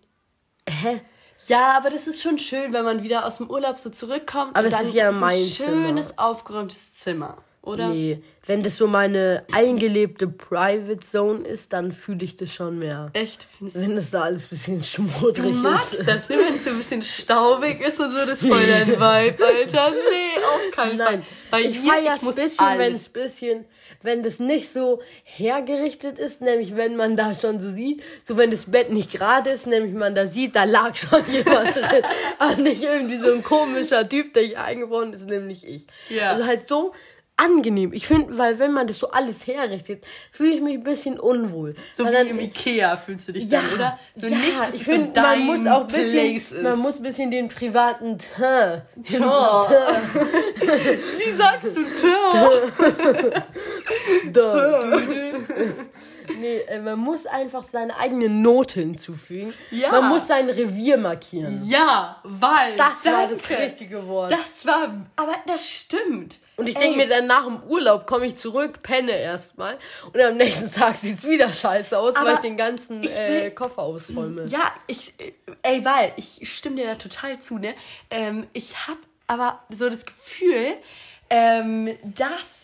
hä? 0.70 1.02
Ja, 1.48 1.76
aber 1.76 1.90
das 1.90 2.06
ist 2.08 2.22
schon 2.22 2.38
schön, 2.38 2.74
wenn 2.74 2.86
man 2.86 3.02
wieder 3.02 3.26
aus 3.26 3.38
dem 3.38 3.50
Urlaub 3.50 3.80
so 3.80 3.90
zurückkommt. 3.90 4.56
Aber 4.56 4.68
und 4.68 4.74
es 4.74 4.78
dann 4.78 4.88
ist 4.88 4.94
ja 4.94 5.10
ein 5.10 5.20
mein 5.20 5.44
schönes, 5.44 6.10
Zimmer. 6.10 6.20
aufgeräumtes 6.30 6.94
Zimmer, 6.94 7.38
oder? 7.62 7.90
Nee, 7.90 8.22
wenn 8.48 8.64
das 8.64 8.78
so 8.78 8.88
meine 8.88 9.46
eingelebte 9.52 10.28
Private 10.28 11.00
Zone 11.00 11.48
ist, 11.48 11.74
dann 11.74 11.92
fühle 11.92 12.26
ich 12.26 12.36
das 12.36 12.52
schon 12.52 12.80
mehr. 12.80 13.12
Echt? 13.14 13.44
Findest 13.44 13.80
Wenn 13.80 13.96
das 13.96 14.10
da 14.10 14.24
alles 14.24 14.46
ein 14.46 14.50
bisschen 14.50 14.84
schmuddrig 14.84 15.36
Du 15.36 15.54
magst 15.54 15.94
ist. 15.94 16.08
das, 16.08 16.28
ne? 16.28 16.38
wenn 16.38 16.56
es 16.56 16.64
so 16.66 16.72
ein 16.72 16.78
bisschen 16.78 17.02
staubig 17.04 17.80
ist 17.88 18.00
und 18.00 18.12
so, 18.14 18.26
das 18.26 18.42
ist 18.42 18.48
voll 18.48 18.66
dein 18.68 18.88
Vibe, 18.90 19.00
Alter. 19.00 19.92
Nee, 19.92 20.44
auf 20.44 20.72
keinen 20.76 20.98
Fall. 21.00 21.18
Nein, 21.18 21.26
Bei 21.52 21.62
ich 21.62 21.80
muss 22.24 22.38
ein 22.38 22.44
bisschen, 22.44 22.78
wenn 22.80 22.96
es 22.96 23.10
bisschen, 23.10 23.66
wenn 24.02 24.24
das 24.24 24.40
nicht 24.40 24.74
so 24.74 25.00
hergerichtet 25.24 26.18
ist, 26.18 26.42
nämlich 26.42 26.76
wenn 26.76 26.96
man 26.96 27.16
da 27.16 27.36
schon 27.36 27.60
so 27.62 27.70
sieht, 27.70 28.02
so 28.24 28.38
wenn 28.38 28.50
das 28.50 28.66
Bett 28.66 28.92
nicht 28.92 29.12
gerade 29.12 29.52
ist, 29.52 29.68
nämlich 29.68 29.94
man 29.94 30.16
da 30.16 30.26
sieht, 30.26 30.56
da 30.56 30.64
lag 30.64 30.96
schon 30.96 31.22
jemand 31.32 31.76
drin, 31.76 32.02
aber 32.40 32.56
nicht 32.56 32.82
irgendwie 32.82 33.18
so 33.18 33.32
ein 33.34 33.44
komischer 33.44 34.10
Typ, 34.10 34.34
der 34.34 34.44
hier 34.44 34.64
eingebrochen 34.64 35.14
ist, 35.14 35.28
nämlich 35.28 35.68
ich. 35.68 35.86
Ja. 36.10 36.32
Also 36.32 36.46
halt 36.48 36.68
so 36.68 36.94
angenehm. 37.42 37.92
Ich 37.94 38.08
finde, 38.08 38.38
weil 38.38 38.60
wenn 38.60 38.72
man 38.72 38.86
das 38.88 39.00
so 39.00 39.10
alles 39.12 39.46
herrichtet, 39.48 40.04
fühle 40.32 40.52
ich 40.54 40.62
mich 40.62 40.76
ein 40.76 40.84
bisschen 40.84 41.20
unwohl. 41.20 41.76
So 41.94 42.04
Weil 42.06 42.12
wie 42.12 42.16
dann- 42.18 42.28
im 42.28 42.40
Ikea 42.40 42.96
fühlst 42.98 43.28
du 43.28 43.32
dich 43.34 43.50
ja, 43.50 43.62
dann, 43.62 43.74
oder? 43.74 44.00
So 44.16 44.28
ja, 44.28 44.38
nicht, 44.38 44.52
ich 44.74 44.84
so 44.86 44.92
finde, 44.92 45.12
dein 45.14 45.48
man 45.48 45.58
muss 45.58 45.66
auch 45.68 45.82
ein 45.82 45.88
bisschen, 45.88 46.36
ist. 46.36 46.62
man 46.62 46.78
muss 46.80 46.98
ein 46.98 47.04
bisschen 47.04 47.32
den 47.32 47.48
privaten. 47.50 48.18
Teint 48.18 48.84
Wie 49.12 49.18
sagst 51.38 51.76
du 51.76 51.84
Tor? 52.00 52.62
Da. 54.32 54.98
nee, 56.40 56.58
äh, 56.68 56.80
man 56.80 57.00
muss 57.00 57.26
einfach 57.26 57.64
seine 57.64 57.98
eigene 57.98 58.30
Note 58.30 58.80
hinzufügen. 58.80 59.54
Ja. 59.72 59.92
Man 59.92 60.10
muss 60.10 60.28
sein 60.28 60.50
Revier 60.50 60.98
markieren. 60.98 61.62
Ja, 61.66 62.20
weil. 62.24 62.76
Das 62.78 63.06
war 63.06 63.28
das 63.28 63.44
danke. 63.44 63.64
richtige 63.64 64.08
Wort. 64.08 64.32
Das 64.32 64.66
war, 64.66 64.94
aber 65.16 65.36
das 65.48 65.68
stimmt. 65.68 66.40
und 66.58 66.68
ich 66.68 66.76
denke 66.76 66.98
mir 66.98 67.08
dann 67.08 67.28
nach 67.28 67.46
dem 67.46 67.62
Urlaub 67.64 68.06
komme 68.06 68.28
ich 68.28 68.36
zurück, 68.36 68.82
penne 68.84 69.12
erstmal 69.12 69.78
und 70.14 70.22
am 70.22 70.38
nächsten 70.38 70.72
Tag 70.80 70.96
sieht's 70.96 71.24
wieder 71.24 71.52
scheiße 71.52 71.98
aus, 71.98 72.16
weil 72.16 72.22
Aber 72.22 72.34
ich 72.34 72.40
den 72.40 72.58
ganzen 72.58 73.04
ich 73.04 73.18
äh, 73.18 73.44
will- 73.44 73.52
Koffer 73.52 73.82
ausräume. 73.82 74.46
Ja, 74.46 74.72
ich, 74.88 75.14
ey, 75.64 75.84
weil, 75.84 76.14
ich 76.18 76.42
stimme 76.54 76.76
dir 76.76 76.86
da 76.86 76.96
total 76.96 77.40
zu, 77.40 77.58
ne? 77.58 77.74
Ähm, 78.10 78.48
ich 78.54 78.88
habe 78.88 79.00
aber 79.28 79.60
so 79.70 79.90
das 79.90 80.06
Gefühl, 80.06 80.74
ähm, 81.30 81.98
dass 82.04 82.61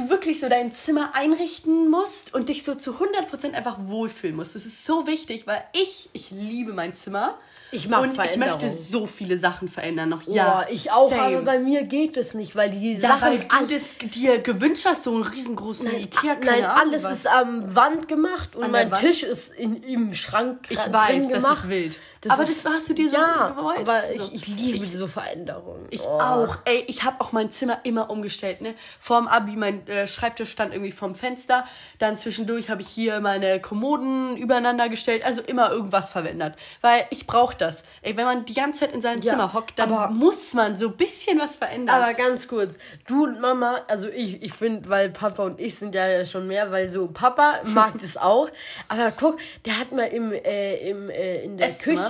du 0.00 0.10
wirklich 0.10 0.40
so 0.40 0.48
dein 0.48 0.72
Zimmer 0.72 1.10
einrichten 1.14 1.88
musst 1.90 2.34
und 2.34 2.48
dich 2.48 2.64
so 2.64 2.74
zu 2.74 2.92
100% 2.92 3.52
einfach 3.52 3.78
wohlfühlen 3.86 4.36
musst. 4.36 4.54
Das 4.54 4.66
ist 4.66 4.84
so 4.84 5.06
wichtig, 5.06 5.46
weil 5.46 5.62
ich, 5.72 6.08
ich 6.12 6.30
liebe 6.30 6.72
mein 6.72 6.94
Zimmer. 6.94 7.36
Ich 7.72 7.88
mag 7.88 8.02
Und 8.02 8.18
ich 8.24 8.36
möchte 8.36 8.68
so 8.68 9.06
viele 9.06 9.38
Sachen 9.38 9.68
verändern 9.68 10.08
noch. 10.08 10.22
Ja, 10.24 10.34
Ja, 10.34 10.66
ich 10.70 10.90
auch, 10.90 11.08
same. 11.08 11.22
aber 11.22 11.42
bei 11.42 11.58
mir 11.60 11.84
geht 11.84 12.16
es 12.16 12.34
nicht, 12.34 12.56
weil 12.56 12.70
die 12.70 12.94
Ja, 12.94 13.10
Sachen 13.10 13.28
weil 13.28 13.38
du 13.38 13.74
das 13.74 13.94
dir 14.10 14.38
gewünscht 14.38 14.86
hast, 14.86 15.04
so 15.04 15.12
einen 15.14 15.22
riesengroßen 15.22 15.86
Ikea, 15.86 16.34
keine 16.34 16.62
Nein, 16.62 16.64
Ahnung 16.64 16.78
alles 16.92 17.04
was. 17.04 17.12
ist 17.18 17.26
am 17.28 17.72
Wand 17.76 18.08
gemacht 18.08 18.56
und 18.56 18.64
An 18.64 18.72
mein? 18.72 18.92
Tisch 18.94 19.22
ist 19.22 19.52
in, 19.54 19.82
im 19.84 20.12
Schrank 20.14 20.66
Ich 20.68 20.80
drin 20.80 20.92
weiß, 20.92 21.24
das 21.28 21.32
gemacht. 21.34 21.64
ist 21.64 21.70
wild. 21.70 21.98
Das 22.22 22.32
aber 22.32 22.42
ist- 22.42 22.66
das 22.66 22.72
hast 22.72 22.88
du 22.90 22.92
dir 22.92 23.08
so 23.08 23.16
Ja, 23.16 23.48
gewollt. 23.48 23.78
aber 23.80 24.02
so. 24.02 24.30
ich, 24.32 24.34
ich 24.34 24.46
liebe 24.48 24.78
diese 24.78 25.08
Veränderungen. 25.08 25.86
Ich 25.88 26.02
Oh. 26.02 26.20
auch. 26.20 26.58
Ey, 26.66 26.84
ich 26.86 27.02
habe 27.04 27.18
auch 27.20 27.32
mein 27.32 27.50
Zimmer 27.50 27.80
immer 27.84 28.10
umgestellt, 28.10 28.60
ne? 28.60 28.74
Vorm 28.98 29.26
Abi 29.26 29.56
mein 29.56 29.86
äh, 29.88 30.06
Schreibtisch 30.06 30.50
stand 30.50 30.74
irgendwie 30.74 30.92
vom 30.92 31.14
Fenster. 31.14 31.64
Dann 31.98 32.18
zwischendurch 32.18 32.68
habe 32.68 32.82
ich 32.82 32.88
hier 32.88 33.20
meine 33.20 33.58
Kommoden 33.60 34.36
übereinander 34.36 34.90
gestellt. 34.90 35.24
Also 35.24 35.40
immer 35.40 35.70
irgendwas 35.70 36.10
verwendet. 36.10 36.56
Weil 36.82 37.06
ich 37.08 37.26
brauche 37.26 37.56
das. 37.56 37.84
Ey, 38.02 38.14
wenn 38.18 38.26
man 38.26 38.44
die 38.44 38.52
ganze 38.54 38.80
Zeit 38.80 38.92
in 38.92 39.00
seinem 39.00 39.22
Ja, 39.22 39.32
Zimmer 39.32 39.54
hockt, 39.54 39.78
dann 39.78 40.14
muss 40.18 40.52
man 40.52 40.76
so 40.76 40.88
ein 40.88 40.96
bisschen 40.98 41.38
was 41.40 41.56
verändern. 41.56 42.02
Aber 42.02 42.12
ganz 42.12 42.46
kurz, 42.48 42.74
du 43.06 43.24
und 43.24 43.40
Mama, 43.40 43.80
also 43.88 44.08
ich, 44.08 44.42
ich 44.42 44.52
finde, 44.52 44.90
weil 44.90 45.08
Papa 45.08 45.44
und 45.44 45.58
ich 45.58 45.74
sind 45.76 45.94
ja 45.94 46.26
schon 46.26 46.46
mehr, 46.48 46.70
weil 46.70 46.86
so 46.90 47.06
Papa 47.08 47.60
mag 47.64 47.94
das 48.02 48.18
auch. 48.18 48.50
Aber 48.88 49.10
guck, 49.18 49.38
der 49.64 49.78
hat 49.78 49.90
mal 49.92 50.04
im, 50.04 50.32
äh, 50.32 50.76
im, 50.90 51.08
äh, 51.08 51.44
in 51.44 51.56
der 51.56 51.68
Esszimmer? 51.68 52.02
Küche 52.08 52.09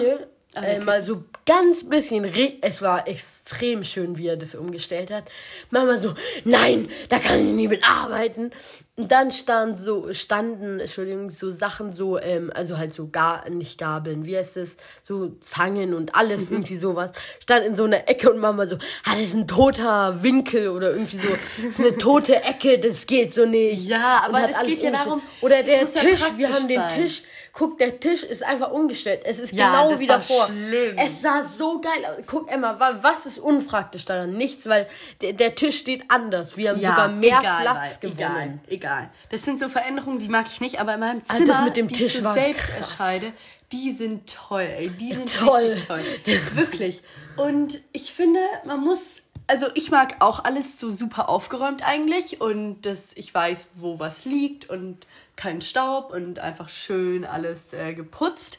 Ah, 0.55 0.63
in 0.63 0.63
der 0.65 0.77
äh, 0.79 0.85
mal 0.85 1.03
so 1.03 1.23
ganz 1.47 1.89
bisschen, 1.89 2.25
es 2.61 2.83
war 2.83 3.07
extrem 3.07 3.85
schön, 3.85 4.19
wie 4.19 4.27
er 4.27 4.37
das 4.37 4.57
umgestellt 4.57 5.11
hat. 5.13 5.25
Mama 5.71 5.97
so, 5.97 6.15
nein, 6.45 6.89
da 7.09 7.21
kann 7.21 7.39
ich 7.47 7.53
nie 7.55 7.69
mit 7.69 7.85
arbeiten. 7.89 8.51
Und 8.97 9.13
dann 9.13 9.31
stand 9.31 9.79
so, 9.79 10.13
standen, 10.13 10.81
Entschuldigung, 10.81 11.31
so 11.31 11.51
Sachen 11.51 11.93
so, 11.93 12.19
ähm, 12.19 12.51
also 12.53 12.79
halt 12.79 12.93
so 12.93 13.09
gar, 13.11 13.49
nicht 13.49 13.79
Gabeln, 13.79 14.27
wie 14.27 14.37
heißt 14.37 14.57
das, 14.57 14.77
so 15.05 15.37
Zangen 15.41 15.95
und 15.95 16.17
alles, 16.17 16.51
Mhm. 16.51 16.57
irgendwie 16.57 16.77
sowas, 16.77 17.13
stand 17.41 17.65
in 17.65 17.77
so 17.77 17.85
einer 17.85 18.09
Ecke 18.09 18.31
und 18.31 18.41
Mama 18.41 18.67
so, 18.67 18.75
ah, 19.05 19.13
das 19.13 19.21
ist 19.23 19.35
ein 19.35 19.47
toter 19.49 20.23
Winkel 20.23 20.69
oder 20.71 20.91
irgendwie 20.91 21.19
so, 21.19 21.29
das 21.59 21.65
ist 21.65 21.79
eine 21.79 21.97
tote 21.97 22.43
Ecke, 22.43 22.79
das 22.81 23.07
geht 23.07 23.33
so 23.33 23.47
nicht. 23.47 23.87
Ja, 23.87 24.25
aber 24.27 24.51
es 24.51 24.67
geht 24.67 24.83
ja 24.83 24.91
darum, 24.91 25.23
Oder 25.43 25.61
es 25.61 25.93
der 25.95 26.03
Tisch, 26.03 26.21
wir 26.37 26.53
haben 26.53 26.67
den 26.67 26.81
sein. 26.81 27.03
Tisch, 27.03 27.23
guck, 27.53 27.79
der 27.79 28.01
Tisch 28.01 28.23
ist 28.23 28.43
einfach 28.45 28.71
umgestellt. 28.71 29.23
Es 29.25 29.39
ist 29.39 29.53
Ja, 29.53 29.85
genau 29.87 29.99
wie 30.01 30.07
davor. 30.07 30.47
schlimm. 30.47 30.97
Es 30.99 31.21
sah 31.23 31.43
so 31.45 31.81
geil 31.81 32.05
aus. 32.07 32.17
Guck, 32.27 32.51
Emma, 32.51 32.79
wa- 32.79 32.99
was 33.03 33.27
ist 33.27 33.39
unpraktisch 33.39 34.05
daran? 34.05 34.33
Nichts, 34.35 34.69
weil 34.69 34.87
der, 35.21 35.33
der 35.33 35.55
Tisch 35.55 35.79
steht 35.79 36.05
anders. 36.09 36.57
Wir 36.57 36.71
haben 36.71 36.77
sogar 36.81 37.09
mehr 37.09 37.41
Platz 37.41 37.99
weil- 38.03 38.11
gewonnen. 38.11 38.61
Egal, 38.69 38.69
egal. 38.69 39.11
Das 39.31 39.43
sind 39.45 39.59
so 39.59 39.69
Veränderungen, 39.69 40.19
die 40.19 40.29
mag 40.29 40.47
ich 40.47 40.61
nicht, 40.61 40.81
aber 40.81 40.95
in 40.95 41.01
meinem 41.01 41.23
Ah, 41.29 41.35
Zimmer, 41.35 41.47
das 41.47 41.63
mit 41.63 41.77
dem 41.77 41.89
die 41.89 41.95
Tisch 41.95 42.17
ich 42.17 42.23
selbst 42.23 42.61
krass. 42.69 42.77
entscheide, 42.91 43.33
die 43.73 43.93
sind 43.93 44.33
toll, 44.35 44.63
ey. 44.79 44.89
Die 44.91 45.13
sind 45.13 45.33
Toll. 45.35 45.77
toll. 45.87 46.03
Wirklich. 46.55 47.03
Und 47.37 47.81
ich 47.93 48.13
finde, 48.13 48.41
man 48.65 48.81
muss, 48.81 49.23
also 49.47 49.67
ich 49.75 49.91
mag 49.91 50.17
auch 50.21 50.45
alles 50.45 50.79
so 50.79 50.91
super 50.91 51.29
aufgeräumt 51.29 51.83
eigentlich 51.87 52.41
und 52.41 52.83
dass 52.83 53.13
ich 53.15 53.33
weiß, 53.33 53.69
wo 53.75 53.99
was 53.99 54.25
liegt 54.25 54.69
und 54.69 55.07
kein 55.41 55.63
Staub 55.63 56.13
und 56.13 56.39
einfach 56.39 56.69
schön 56.69 57.25
alles 57.25 57.73
äh, 57.73 57.95
geputzt. 57.95 58.59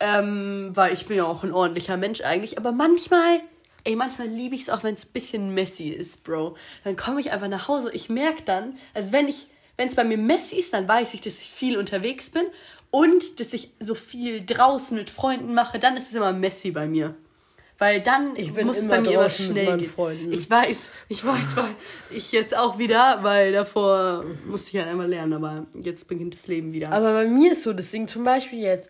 Ähm, 0.00 0.70
weil 0.74 0.94
ich 0.94 1.06
bin 1.06 1.18
ja 1.18 1.24
auch 1.24 1.44
ein 1.44 1.52
ordentlicher 1.52 1.96
Mensch 1.96 2.22
eigentlich, 2.22 2.58
aber 2.58 2.72
manchmal 2.72 3.40
Ey, 3.84 3.94
manchmal 3.94 4.26
liebe 4.26 4.56
ich 4.56 4.62
es 4.62 4.68
auch, 4.68 4.82
wenn 4.82 4.94
es 4.94 5.06
ein 5.06 5.12
bisschen 5.12 5.54
messy 5.54 5.90
ist, 5.90 6.24
Bro. 6.24 6.56
Dann 6.82 6.96
komme 6.96 7.20
ich 7.20 7.30
einfach 7.30 7.46
nach 7.46 7.68
Hause. 7.68 7.92
Ich 7.92 8.08
merke 8.08 8.42
dann, 8.42 8.76
also 8.94 9.12
wenn 9.12 9.28
ich, 9.28 9.46
wenn 9.76 9.86
es 9.86 9.94
bei 9.94 10.02
mir 10.02 10.18
messy 10.18 10.56
ist, 10.56 10.72
dann 10.72 10.88
weiß 10.88 11.14
ich, 11.14 11.20
dass 11.20 11.40
ich 11.40 11.48
viel 11.48 11.78
unterwegs 11.78 12.28
bin 12.30 12.42
und 12.90 13.38
dass 13.38 13.52
ich 13.52 13.70
so 13.78 13.94
viel 13.94 14.44
draußen 14.44 14.96
mit 14.96 15.08
Freunden 15.08 15.54
mache. 15.54 15.78
Dann 15.78 15.96
ist 15.96 16.08
es 16.08 16.14
immer 16.14 16.32
messy 16.32 16.72
bei 16.72 16.88
mir. 16.88 17.14
Weil 17.78 18.00
dann 18.00 18.34
Ich 18.36 18.54
bin 18.54 18.66
muss 18.66 18.78
es 18.78 18.88
bei 18.88 19.00
mir 19.00 19.12
immer 19.12 19.28
schnell 19.28 19.76
gehen. 19.78 19.90
Freunden. 19.90 20.32
Ich 20.32 20.50
weiß, 20.50 20.88
ich 21.08 21.24
weiß, 21.26 21.56
weil 21.56 21.74
ich 22.10 22.32
jetzt 22.32 22.56
auch 22.56 22.78
wieder, 22.78 23.18
weil 23.22 23.52
davor 23.52 24.24
musste 24.46 24.70
ich 24.70 24.78
halt 24.78 24.88
einmal 24.88 25.08
lernen, 25.08 25.34
aber 25.34 25.66
jetzt 25.74 26.08
beginnt 26.08 26.32
das 26.34 26.46
Leben 26.46 26.72
wieder. 26.72 26.90
Aber 26.90 27.12
bei 27.12 27.26
mir 27.26 27.52
ist 27.52 27.64
so 27.64 27.74
das 27.74 27.90
Ding, 27.90 28.08
zum 28.08 28.24
Beispiel 28.24 28.60
jetzt, 28.60 28.88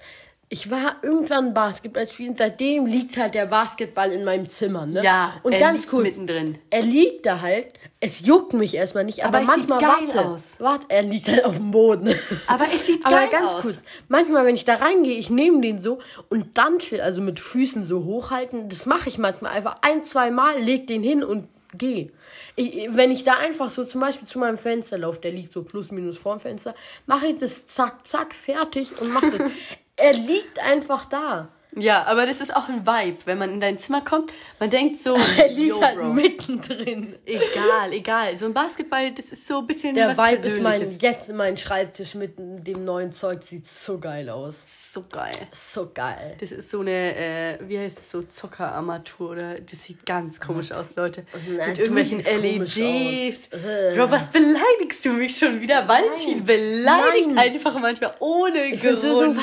ich 0.49 0.71
war 0.71 0.97
irgendwann 1.03 1.55
Basketball 1.55 2.07
spielen, 2.07 2.37
seitdem 2.37 2.87
liegt 2.87 3.17
halt 3.17 3.35
der 3.35 3.47
Basketball 3.47 4.12
in 4.12 4.23
meinem 4.23 4.49
Zimmer, 4.49 4.87
ne? 4.87 5.03
Ja, 5.03 5.35
und 5.43 5.53
er 5.53 5.59
ganz 5.59 5.79
liegt 5.79 5.91
kurz, 5.91 6.05
mittendrin. 6.05 6.59
Er 6.71 6.83
liegt 6.83 7.26
da 7.26 7.41
halt, 7.41 7.73
es 7.99 8.25
juckt 8.25 8.53
mich 8.53 8.75
erstmal 8.75 9.05
nicht, 9.05 9.25
aber, 9.25 9.38
Aber 9.38 9.47
manchmal 9.47 9.81
warte, 9.83 10.25
aus. 10.25 10.55
warte, 10.61 10.87
er 10.88 11.03
liegt 11.03 11.26
halt 11.29 11.45
auf 11.45 11.57
dem 11.57 11.73
Boden. 11.73 12.15
Aber 12.47 12.65
es 12.65 12.87
sieht 12.87 13.00
aber 13.05 13.17
geil 13.17 13.29
ganz 13.31 13.55
aus. 13.55 13.62
kurz, 13.62 13.83
manchmal 14.07 14.47
wenn 14.47 14.55
ich 14.55 14.65
da 14.65 14.76
reingehe, 14.76 15.19
ich 15.19 15.31
nehme 15.31 15.61
den 15.62 15.81
so 15.81 15.99
und 16.29 16.57
dann 16.57 16.79
also 17.00 17.21
mit 17.21 17.41
Füßen 17.41 17.85
so 17.85 18.05
hochhalten, 18.05 18.69
das 18.69 18.87
mache 18.87 19.09
ich 19.09 19.19
manchmal 19.19 19.53
einfach 19.53 19.76
ein, 19.83 20.05
zwei 20.05 20.31
Mal, 20.31 20.61
leg 20.61 20.87
den 20.87 21.03
hin 21.03 21.25
und 21.25 21.49
geh. 21.76 22.12
Ich, 22.55 22.88
wenn 22.93 23.11
ich 23.11 23.25
da 23.25 23.35
einfach 23.38 23.71
so 23.71 23.85
zum 23.85 24.00
Beispiel 24.00 24.29
zu 24.29 24.38
meinem 24.38 24.59
Fenster 24.59 24.99
laufe, 24.99 25.21
der 25.21 25.33
liegt 25.33 25.53
so 25.53 25.65
plus 25.65 25.91
minus 25.91 26.19
vorm 26.19 26.38
Fenster, 26.38 26.76
mache 27.07 27.26
ich 27.26 27.38
das 27.38 27.67
zack, 27.67 28.07
zack, 28.07 28.33
fertig 28.33 29.00
und 29.00 29.12
mache 29.12 29.31
das. 29.33 29.50
er 29.97 30.12
liegt 30.12 30.59
einfach 30.62 31.07
da. 31.07 31.49
Ja, 31.78 32.04
aber 32.04 32.25
das 32.26 32.40
ist 32.40 32.54
auch 32.56 32.68
ein 32.68 32.87
Vibe, 32.87 33.18
wenn 33.27 33.38
man 33.38 33.51
in 33.53 33.61
dein 33.61 33.79
Zimmer 33.79 34.01
kommt. 34.01 34.33
Man 34.59 34.70
denkt 34.70 34.96
so, 34.96 35.14
Er 35.38 35.48
liegt 35.48 35.81
halt 35.81 35.98
Bro. 35.98 36.12
mittendrin. 36.14 37.16
Egal, 37.27 37.92
egal. 37.92 38.38
So 38.38 38.46
ein 38.46 38.55
Basketball, 38.55 39.12
das 39.12 39.27
ist 39.27 39.46
so 39.46 39.59
ein 39.59 39.66
bisschen 39.66 39.94
Der 39.94 40.16
was 40.16 40.18
Vibe 40.18 40.46
ist 40.46 40.62
mein, 40.62 40.98
jetzt 40.98 41.33
mein 41.33 41.57
Schreibtisch 41.57 42.14
mit 42.14 42.35
dem 42.38 42.85
neuen 42.85 43.12
Zeug, 43.12 43.42
sieht 43.42 43.68
so 43.68 43.98
geil 43.98 44.31
aus. 44.31 44.64
So 44.94 45.05
geil. 45.11 45.31
So 45.53 45.90
geil. 45.92 46.37
Das 46.40 46.53
ist 46.53 46.70
so 46.70 46.81
eine, 46.81 47.14
äh, 47.14 47.59
wie 47.68 47.79
heißt 47.79 47.98
es 47.98 48.11
so, 48.11 48.22
Zockerarmatur 48.22 49.31
oder 49.33 49.61
das 49.61 49.85
sieht 49.85 50.07
ganz 50.07 50.40
komisch 50.40 50.72
aus, 50.72 50.96
Leute. 50.96 51.27
Nein, 51.46 51.68
Mit 51.68 51.79
irgendwelchen 51.79 52.20
LEDs. 52.24 53.48
Äh. 53.53 53.94
Bro, 53.94 54.11
was 54.11 54.29
beleidigst 54.29 55.05
du 55.05 55.11
mich 55.11 55.37
schon 55.37 55.61
wieder? 55.61 55.87
Valentin 55.87 56.42
beleidigt 56.44 57.29
Nein. 57.29 57.38
einfach 57.38 57.79
manchmal 57.79 58.14
ohne 58.20 58.64
Ich 58.64 58.81
find 58.81 59.01
so, 59.01 59.12
so, 59.12 59.33
Grund. 59.35 59.40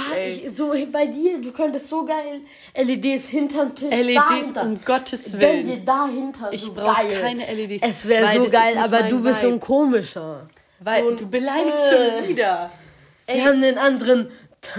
so 0.56 0.74
bei 0.92 1.06
dir, 1.06 1.40
du 1.40 1.52
könntest 1.52 1.88
so 1.88 2.04
geil 2.04 2.23
LEDs 2.76 3.28
hinterm 3.28 3.74
Tisch. 3.76 3.90
LEDs, 3.90 4.54
um 4.62 4.80
Gottes 4.84 5.34
Willen. 5.40 5.68
dir 5.68 5.78
dahinter. 5.86 6.52
Ich 6.54 6.62
so 6.64 6.74
brauch 6.74 6.96
geil. 6.96 7.20
keine 7.22 7.46
LEDs, 7.54 7.84
Es 7.84 8.08
wäre 8.08 8.32
so 8.38 8.44
das 8.44 8.52
geil, 8.52 8.78
aber 8.78 9.04
du 9.04 9.22
bist 9.24 9.42
so 9.42 9.48
ein 9.48 9.60
komischer. 9.60 10.48
Weil 10.80 11.04
so 11.04 11.10
ein- 11.10 11.18
du 11.18 11.28
beleidigst 11.30 11.86
Äh. 11.92 12.20
schon 12.20 12.30
wieder. 12.30 12.72
Wir 13.28 13.46
haben 13.46 13.62
den 13.62 13.78
anderen. 13.78 14.30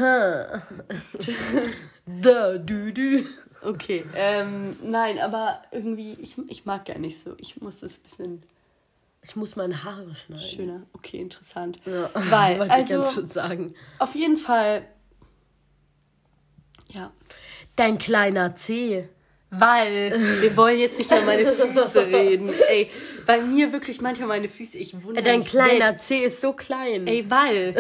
Da, 2.07 2.59
du, 2.59 2.93
du. 2.93 3.25
Okay, 3.63 4.05
ähm, 4.15 4.77
nein, 4.83 5.19
aber 5.19 5.63
irgendwie, 5.73 6.13
ich, 6.21 6.37
ich 6.49 6.67
mag 6.67 6.87
ja 6.89 6.99
nicht 6.99 7.19
so. 7.21 7.35
Ich 7.39 7.61
muss 7.63 7.83
es 7.83 7.97
ein 7.97 8.03
bisschen 8.03 8.43
Ich 9.23 9.37
muss 9.37 9.57
meine 9.57 9.85
Haare 9.85 10.15
schneiden. 10.15 10.45
schöner. 10.45 10.83
Okay, 10.93 11.19
interessant. 11.19 11.79
Ja, 11.87 12.11
Weil, 12.15 12.59
wollte 12.59 12.75
ich 12.75 12.81
also, 12.83 12.95
ganz 12.99 13.15
schon 13.15 13.29
sagen. 13.29 13.75
auf 13.99 14.15
jeden 14.15 14.37
Fall, 14.37 14.85
ja. 16.95 17.13
Dein 17.77 17.99
kleiner 17.99 18.57
Zeh. 18.57 19.09
Weil, 19.51 20.21
wir 20.41 20.57
wollen 20.57 20.81
jetzt 20.81 20.99
nicht 20.99 21.11
über 21.13 21.21
meine 21.21 21.47
Füße 21.47 22.07
reden. 22.07 22.53
Ey, 22.69 22.91
bei 23.25 23.41
mir 23.41 23.73
wirklich 23.73 24.01
manchmal 24.01 24.27
meine 24.27 24.49
Füße, 24.49 24.77
ich 24.79 24.95
wundere 25.05 25.23
Dein 25.23 25.41
mich 25.41 25.49
kleiner 25.49 25.91
selbst. 25.91 26.07
Zeh 26.07 26.25
ist 26.25 26.41
so 26.41 26.55
klein. 26.55 27.07
Ey, 27.07 27.25
weil, 27.29 27.75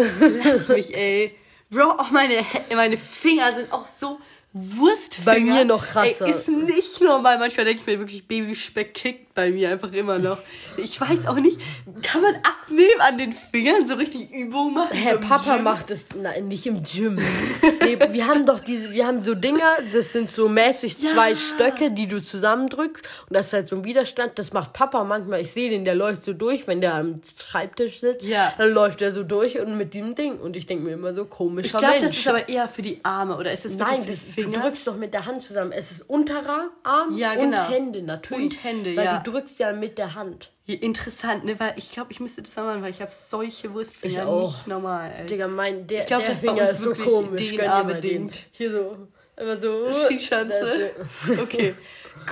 lass 0.44 0.68
mich, 0.68 0.96
ey. 0.96 1.34
Bro, 1.70 1.90
auch 1.98 2.10
meine, 2.10 2.34
meine 2.76 2.96
Finger 2.96 3.50
sind 3.52 3.72
auch 3.72 3.86
so 3.86 4.20
Wurstfinger. 4.56 5.32
Bei 5.32 5.40
mir 5.40 5.64
noch 5.64 5.84
krasser. 5.84 6.26
Ey, 6.26 6.30
ist 6.30 6.48
nicht 6.48 7.00
normal. 7.00 7.40
Manchmal 7.40 7.66
denke 7.66 7.80
ich 7.80 7.86
mir 7.88 7.98
wirklich, 7.98 8.24
Babyspeck 8.28 8.94
kickt 8.94 9.34
bei 9.34 9.50
mir 9.50 9.70
einfach 9.70 9.92
immer 9.92 10.20
noch. 10.20 10.38
Ich 10.76 11.00
weiß 11.00 11.26
auch 11.26 11.34
nicht, 11.34 11.60
kann 12.02 12.22
man 12.22 12.36
abnehmen 12.36 13.00
an 13.00 13.18
den 13.18 13.32
Fingern, 13.32 13.88
so 13.88 13.96
richtig 13.96 14.30
Übungen 14.32 14.74
machen? 14.74 14.96
Herr 14.96 15.14
so 15.14 15.26
Papa 15.26 15.56
Gym? 15.56 15.64
macht 15.64 15.90
es 15.90 16.06
nein, 16.14 16.46
nicht 16.46 16.66
im 16.66 16.84
Gym. 16.84 17.16
nee, 17.84 17.98
wir 18.10 18.28
haben 18.28 18.46
doch 18.46 18.60
diese, 18.60 18.92
wir 18.92 19.06
haben 19.06 19.24
so 19.24 19.34
Dinger, 19.34 19.78
das 19.92 20.12
sind 20.12 20.30
so 20.30 20.48
mäßig 20.48 20.98
zwei 20.98 21.34
Stöcke, 21.34 21.90
die 21.90 22.06
du 22.06 22.22
zusammendrückst 22.22 23.04
und 23.28 23.34
das 23.34 23.48
ist 23.48 23.52
halt 23.52 23.68
so 23.68 23.76
ein 23.76 23.84
Widerstand. 23.84 24.38
Das 24.38 24.52
macht 24.52 24.72
Papa 24.72 25.02
manchmal. 25.02 25.40
Ich 25.40 25.50
sehe 25.50 25.68
den, 25.68 25.84
der 25.84 25.96
läuft 25.96 26.24
so 26.24 26.32
durch, 26.32 26.68
wenn 26.68 26.80
der 26.80 26.94
am 26.94 27.20
Schreibtisch 27.36 28.00
sitzt. 28.00 28.24
Ja. 28.24 28.54
Dann 28.56 28.70
läuft 28.70 29.02
er 29.02 29.12
so 29.12 29.24
durch 29.24 29.58
und 29.60 29.76
mit 29.76 29.94
diesem 29.94 30.14
Ding 30.14 30.38
und 30.38 30.56
ich 30.56 30.66
denke 30.66 30.84
mir 30.84 30.92
immer 30.92 31.12
so 31.12 31.24
komisch. 31.24 31.66
Ich 31.66 31.72
glaube, 31.72 32.00
das 32.00 32.16
ist 32.16 32.28
aber 32.28 32.48
eher 32.48 32.68
für 32.68 32.82
die 32.82 33.00
Arme, 33.02 33.36
oder 33.36 33.52
ist 33.52 33.64
das 33.64 33.76
wirklich 33.76 33.98
Nein, 33.98 34.16
für 34.16 34.42
die 34.42 34.43
du 34.44 34.50
Finger? 34.50 34.62
drückst 34.64 34.86
doch 34.86 34.96
mit 34.96 35.12
der 35.14 35.26
Hand 35.26 35.42
zusammen. 35.42 35.72
Es 35.72 35.90
ist 35.90 36.02
unterer 36.08 36.70
Arm 36.82 37.16
Ja, 37.16 37.34
genau. 37.34 37.62
und 37.66 37.70
Hände 37.70 38.02
natürlich. 38.02 38.44
Und 38.44 38.64
Hände, 38.64 38.96
weil 38.96 39.04
ja. 39.04 39.18
du 39.18 39.30
drückst 39.30 39.58
ja 39.58 39.72
mit 39.72 39.98
der 39.98 40.14
Hand. 40.14 40.50
Interessant, 40.66 41.44
ne? 41.44 41.58
Weil 41.60 41.74
ich 41.76 41.90
glaube, 41.90 42.10
ich 42.12 42.20
müsste 42.20 42.40
das 42.42 42.56
mal 42.56 42.64
machen, 42.64 42.82
weil 42.82 42.90
ich 42.90 43.00
habe 43.02 43.10
solche 43.12 43.72
Wurstfinger 43.74 44.14
Ich 44.14 44.20
auch. 44.22 44.48
nicht 44.50 44.66
normal, 44.66 45.12
ey. 45.20 45.26
Digga, 45.26 45.46
mein, 45.48 45.86
der, 45.86 46.00
Ich 46.00 46.06
glaub, 46.06 46.20
der 46.20 46.30
das 46.30 46.40
Finger 46.40 46.64
ist 46.70 46.80
so 46.80 46.94
komisch. 46.94 47.50
DNA-bedingt. 47.50 48.34
den. 48.36 48.42
Hier 48.52 48.70
so. 48.72 48.96
Immer 49.36 49.56
so. 49.56 49.92
Skischanze. 49.92 50.90
Okay, 51.42 51.74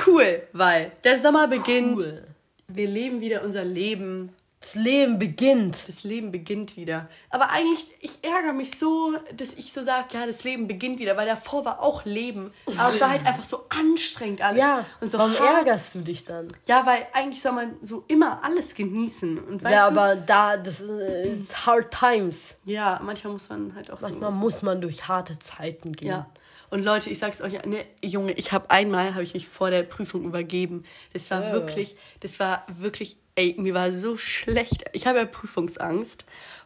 cool, 0.06 0.42
weil 0.52 0.92
der 1.04 1.18
Sommer 1.18 1.46
beginnt. 1.48 2.02
Cool. 2.04 2.22
Wir 2.68 2.86
leben 2.88 3.20
wieder 3.20 3.42
unser 3.42 3.64
Leben. 3.64 4.30
Das 4.62 4.76
Leben 4.76 5.18
beginnt. 5.18 5.88
Das 5.88 6.04
Leben 6.04 6.30
beginnt 6.30 6.76
wieder. 6.76 7.08
Aber 7.30 7.50
eigentlich, 7.50 7.84
ich 7.98 8.22
ärgere 8.22 8.52
mich 8.52 8.78
so, 8.78 9.12
dass 9.36 9.54
ich 9.54 9.72
so 9.72 9.84
sage, 9.84 10.06
ja, 10.12 10.24
das 10.24 10.44
Leben 10.44 10.68
beginnt 10.68 11.00
wieder, 11.00 11.16
weil 11.16 11.26
davor 11.26 11.64
war 11.64 11.82
auch 11.82 12.04
Leben. 12.04 12.52
Aber 12.78 12.90
es 12.90 13.00
war 13.00 13.10
halt 13.10 13.26
einfach 13.26 13.42
so 13.42 13.66
anstrengend 13.68 14.40
alles. 14.40 14.60
Ja, 14.60 14.86
und 15.00 15.10
so 15.10 15.18
warum 15.18 15.36
hart. 15.36 15.66
ärgerst 15.66 15.96
du 15.96 16.02
dich 16.02 16.24
dann? 16.24 16.46
Ja, 16.66 16.86
weil 16.86 17.04
eigentlich 17.12 17.42
soll 17.42 17.52
man 17.52 17.74
so 17.82 18.04
immer 18.06 18.44
alles 18.44 18.76
genießen. 18.76 19.36
Und 19.40 19.64
weißt 19.64 19.74
ja, 19.74 19.90
du, 19.90 19.98
aber 19.98 20.14
da, 20.14 20.56
das 20.56 20.80
ist 20.80 20.90
äh, 20.90 21.32
it's 21.32 21.66
hard 21.66 21.90
times. 21.90 22.54
ja, 22.64 23.00
manchmal 23.02 23.32
muss 23.32 23.48
man 23.48 23.74
halt 23.74 23.90
auch 23.90 23.98
so. 23.98 24.06
Manchmal 24.08 24.30
muss 24.30 24.62
man 24.62 24.80
durch 24.80 25.08
harte 25.08 25.40
Zeiten 25.40 25.92
gehen. 25.92 26.08
Ja. 26.08 26.26
Und 26.72 26.82
Leute, 26.84 27.10
ich 27.10 27.18
sag's 27.18 27.42
euch, 27.42 27.62
ne, 27.66 27.84
Junge, 28.02 28.32
ich 28.32 28.50
habe 28.50 28.70
einmal 28.70 29.12
habe 29.12 29.22
ich 29.22 29.34
mich 29.34 29.46
vor 29.46 29.68
der 29.68 29.82
Prüfung 29.82 30.24
übergeben. 30.24 30.84
Das 31.12 31.30
war 31.30 31.44
Ja. 31.44 31.52
wirklich, 31.52 31.96
das 32.20 32.40
war 32.40 32.64
wirklich 32.66 33.18
ey, 33.34 33.54
mir 33.58 33.74
war 33.74 33.92
so 33.92 34.16
schlecht. 34.16 34.84
Ich 34.94 35.06
habe 35.06 35.18
ja 35.18 35.26
Prüfungsangst 35.26 36.24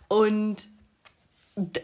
und 0.09 0.69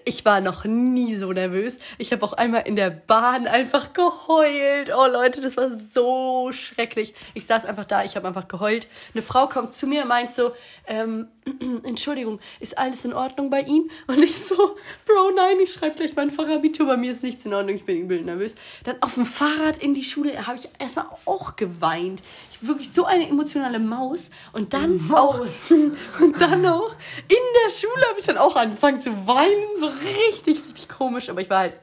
ich 0.05 0.25
war 0.25 0.41
noch 0.41 0.65
nie 0.67 1.17
so 1.17 1.33
nervös. 1.33 1.79
Ich 1.99 2.13
habe 2.13 2.23
auch 2.25 2.35
einmal 2.35 2.63
in 2.69 2.77
der 2.77 2.91
Bahn 2.91 3.47
einfach 3.47 3.93
geheult. 3.93 4.93
Oh 4.95 5.07
Leute, 5.07 5.41
das 5.41 5.57
war 5.57 5.71
so 5.71 6.53
schrecklich. 6.53 7.15
Ich 7.35 7.47
saß 7.47 7.65
einfach 7.65 7.87
da, 7.87 8.05
ich 8.05 8.15
habe 8.15 8.29
einfach 8.29 8.49
geheult. 8.49 8.87
Eine 9.15 9.23
Frau 9.23 9.49
kommt 9.49 9.73
zu 9.73 9.87
mir, 9.87 10.05
meint 10.05 10.33
so, 10.35 10.53
ähm, 10.87 11.27
Entschuldigung, 11.83 12.39
ist 12.61 12.79
alles 12.79 13.05
in 13.05 13.13
Ordnung 13.13 13.51
bei 13.51 13.63
ihm? 13.63 13.91
Und 14.07 14.23
ich 14.23 14.35
so, 14.35 14.55
Bro, 14.55 15.31
nein, 15.35 15.59
ich 15.61 15.73
schreibe 15.73 15.97
gleich 15.97 16.15
mein 16.15 16.31
Fachabitur, 16.31 16.87
bei 16.87 16.97
mir 16.97 17.13
ist 17.13 17.23
nichts 17.23 17.45
in 17.45 17.55
Ordnung, 17.55 17.77
ich 17.77 17.85
bin 17.85 17.99
übel 17.99 18.23
nervös. 18.23 18.55
Dann 18.85 18.97
auf 19.01 19.15
dem 19.15 19.27
Fahrrad 19.27 19.79
in 19.79 19.95
die 19.95 20.05
Schule 20.05 20.47
habe 20.47 20.57
ich 20.57 20.69
erstmal 20.79 21.07
auch 21.25 21.57
geweint. 21.57 22.23
Ich 22.53 22.67
wirklich 22.67 22.93
so 22.93 23.05
eine 23.05 23.29
emotionale 23.29 23.79
Maus. 23.79 24.31
Und 24.53 24.73
dann 24.73 25.07
Maus. 25.07 25.71
und 25.71 26.41
dann 26.41 26.67
auch 26.67 26.93
in 27.29 27.37
der 27.65 27.71
Schule 27.71 28.09
habe 28.09 28.21
ich 28.21 28.27
dann 28.27 28.39
auch 28.39 28.57
angefangen 28.57 29.01
zu 29.01 29.11
weinen, 29.27 29.79
so 29.79 29.87
richtig, 29.87 30.65
richtig 30.65 30.89
komisch. 30.89 31.29
Aber 31.29 31.41
ich 31.41 31.51
war 31.51 31.59
halt, 31.61 31.75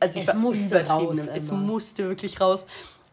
also 0.00 0.18
ich 0.18 0.28
Es 0.28 0.34
war 0.34 0.40
musste 0.40 0.86
raus, 0.86 1.18
es 1.34 1.50
musste 1.50 2.08
wirklich 2.08 2.40
raus. 2.40 2.66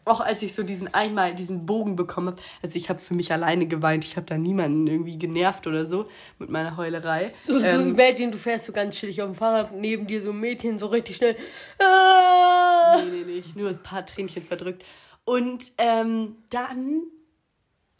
Auch 0.03 0.19
als 0.19 0.41
ich 0.41 0.53
so 0.53 0.63
diesen 0.63 0.91
einmal 0.93 1.35
diesen 1.35 1.65
Bogen 1.65 1.95
bekommen 1.95 2.27
habe, 2.27 2.41
also 2.63 2.75
ich 2.77 2.89
habe 2.89 2.99
für 2.99 3.13
mich 3.13 3.31
alleine 3.31 3.67
geweint, 3.67 4.03
ich 4.03 4.15
habe 4.17 4.25
da 4.25 4.37
niemanden 4.37 4.87
irgendwie 4.87 5.17
genervt 5.19 5.67
oder 5.67 5.85
so 5.85 6.07
mit 6.39 6.49
meiner 6.49 6.75
Heulerei. 6.75 7.33
So, 7.43 7.59
so 7.59 7.65
Ähm, 7.65 7.79
ein 7.81 7.91
Mädchen, 7.93 8.31
du 8.31 8.37
fährst 8.37 8.65
so 8.65 8.73
ganz 8.73 8.95
chillig 8.97 9.21
auf 9.21 9.29
dem 9.29 9.35
Fahrrad, 9.35 9.73
neben 9.73 10.07
dir 10.07 10.21
so 10.21 10.31
ein 10.31 10.39
Mädchen 10.39 10.79
so 10.79 10.87
richtig 10.87 11.17
schnell. 11.17 11.35
Ah! 11.79 12.97
Nee, 13.03 13.23
nee, 13.25 13.43
nee, 13.45 13.61
nur 13.61 13.69
ein 13.69 13.83
paar 13.83 14.05
Tränchen 14.05 14.41
verdrückt. 14.41 14.83
Und 15.23 15.71
ähm, 15.77 16.35
dann 16.49 17.03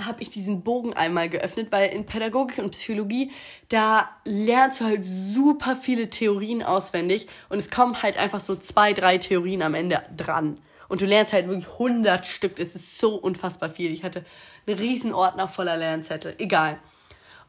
habe 0.05 0.23
ich 0.23 0.29
diesen 0.29 0.63
Bogen 0.63 0.93
einmal 0.93 1.29
geöffnet, 1.29 1.67
weil 1.71 1.91
in 1.91 2.05
Pädagogik 2.07 2.57
und 2.57 2.71
Psychologie, 2.71 3.31
da 3.69 4.09
lernst 4.25 4.81
du 4.81 4.85
halt 4.85 5.05
super 5.05 5.75
viele 5.75 6.09
Theorien 6.09 6.63
auswendig 6.63 7.27
und 7.49 7.59
es 7.59 7.69
kommen 7.69 8.01
halt 8.01 8.17
einfach 8.17 8.39
so 8.39 8.55
zwei, 8.55 8.93
drei 8.93 9.19
Theorien 9.19 9.61
am 9.61 9.75
Ende 9.75 10.01
dran. 10.17 10.55
Und 10.91 10.99
du 10.99 11.05
lernst 11.05 11.31
halt 11.31 11.47
wirklich 11.47 11.71
100 11.71 12.25
Stück. 12.25 12.59
Es 12.59 12.75
ist 12.75 12.99
so 12.99 13.15
unfassbar 13.15 13.69
viel. 13.69 13.91
Ich 13.91 14.03
hatte 14.03 14.25
einen 14.67 14.77
riesen 14.77 15.13
Ordner 15.13 15.47
voller 15.47 15.77
Lernzettel. 15.77 16.35
Egal. 16.37 16.79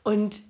Und 0.04 0.42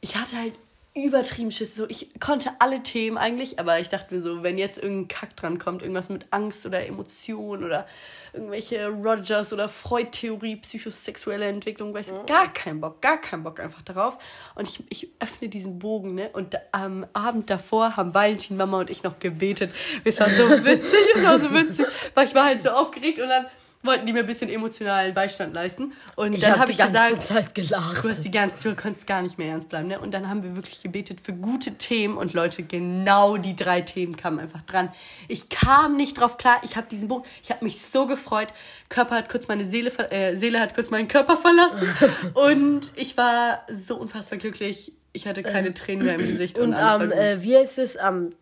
ich 0.00 0.16
hatte 0.16 0.36
halt 0.36 0.54
übertrieben 0.94 1.52
Schiss. 1.52 1.76
So, 1.76 1.88
ich 1.88 2.10
konnte 2.18 2.50
alle 2.58 2.82
Themen 2.82 3.16
eigentlich, 3.16 3.60
aber 3.60 3.78
ich 3.78 3.88
dachte 3.88 4.12
mir 4.12 4.20
so, 4.20 4.42
wenn 4.42 4.58
jetzt 4.58 4.82
irgendein 4.82 5.08
Kack 5.08 5.36
dran 5.36 5.58
kommt, 5.58 5.82
irgendwas 5.82 6.08
mit 6.08 6.26
Angst 6.30 6.66
oder 6.66 6.84
Emotion 6.84 7.62
oder 7.62 7.86
irgendwelche 8.32 8.88
Rogers 8.88 9.52
oder 9.52 9.68
Freud-Theorie, 9.68 10.56
psychosexuelle 10.56 11.46
Entwicklung, 11.46 11.94
weiß 11.94 12.10
ich, 12.10 12.26
gar 12.26 12.52
keinen 12.52 12.80
Bock, 12.80 13.00
gar 13.00 13.20
keinen 13.20 13.44
Bock 13.44 13.60
einfach 13.60 13.82
darauf. 13.82 14.18
Und 14.56 14.68
ich, 14.68 14.84
ich 14.88 15.08
öffne 15.20 15.48
diesen 15.48 15.78
Bogen, 15.78 16.14
ne? 16.14 16.30
Und 16.32 16.58
am 16.72 17.06
Abend 17.12 17.50
davor 17.50 17.96
haben 17.96 18.12
Valentin, 18.12 18.56
Mama 18.56 18.80
und 18.80 18.90
ich 18.90 19.04
noch 19.04 19.20
gebetet. 19.20 19.70
Es 20.04 20.18
war 20.18 20.28
so 20.28 20.48
witzig, 20.64 20.98
es 21.14 21.24
war 21.24 21.38
so 21.38 21.52
witzig, 21.54 21.86
weil 22.14 22.26
ich 22.26 22.34
war 22.34 22.46
halt 22.46 22.62
so 22.62 22.70
aufgeregt 22.70 23.20
und 23.20 23.28
dann 23.28 23.46
wollten 23.82 24.06
die 24.06 24.12
mir 24.12 24.20
ein 24.20 24.26
bisschen 24.26 24.50
emotionalen 24.50 25.14
Beistand 25.14 25.54
leisten. 25.54 25.92
Und 26.16 26.34
Ich 26.34 26.40
dann 26.40 26.58
habe 26.58 26.66
die 26.66 26.72
ich 26.72 26.78
ganze 26.78 26.92
gesagt, 26.92 27.22
Zeit 27.22 27.54
gelacht. 27.54 28.04
Du, 28.04 28.10
hast 28.10 28.22
die 28.24 28.30
ganz, 28.30 28.62
du 28.62 28.74
konntest 28.76 29.06
gar 29.06 29.22
nicht 29.22 29.38
mehr 29.38 29.52
ernst 29.52 29.68
bleiben, 29.68 29.88
ne? 29.88 29.98
Und 29.98 30.12
dann 30.12 30.28
haben 30.28 30.42
wir 30.42 30.54
wirklich 30.54 30.82
gebetet 30.82 31.20
für 31.20 31.32
gute 31.32 31.72
Themen 31.72 32.18
und 32.18 32.34
Leute, 32.34 32.62
genau 32.62 33.38
die 33.38 33.56
drei 33.56 33.80
Themen 33.80 34.16
kamen 34.16 34.38
einfach 34.38 34.62
dran. 34.62 34.92
Ich 35.28 35.48
kam 35.48 35.96
nicht 35.96 36.20
drauf 36.20 36.36
klar, 36.36 36.60
ich 36.62 36.76
habe 36.76 36.88
diesen 36.90 37.08
Bogen, 37.08 37.24
ich 37.42 37.50
habe 37.50 37.64
mich 37.64 37.82
so 37.82 38.06
gefreut. 38.06 38.48
Körper 38.88 39.16
hat 39.16 39.30
kurz 39.30 39.48
meine 39.48 39.64
Seele, 39.64 39.90
äh, 40.10 40.36
Seele 40.36 40.60
hat 40.60 40.74
kurz 40.74 40.90
meinen 40.90 41.08
Körper 41.08 41.36
verlassen 41.36 41.88
und 42.34 42.92
ich 42.96 43.16
war 43.16 43.64
so 43.70 43.96
unfassbar 43.96 44.38
glücklich. 44.38 44.92
Ich 45.12 45.26
hatte 45.26 45.42
keine 45.42 45.74
Tränen 45.74 46.06
mehr 46.06 46.14
im 46.14 46.26
Gesicht 46.26 46.56
und, 46.58 46.68
Und 46.68 46.74
am, 46.74 47.10
äh, 47.10 47.42
wie 47.42 47.56
heißt 47.56 47.78
es, 47.78 47.96
am 47.96 48.32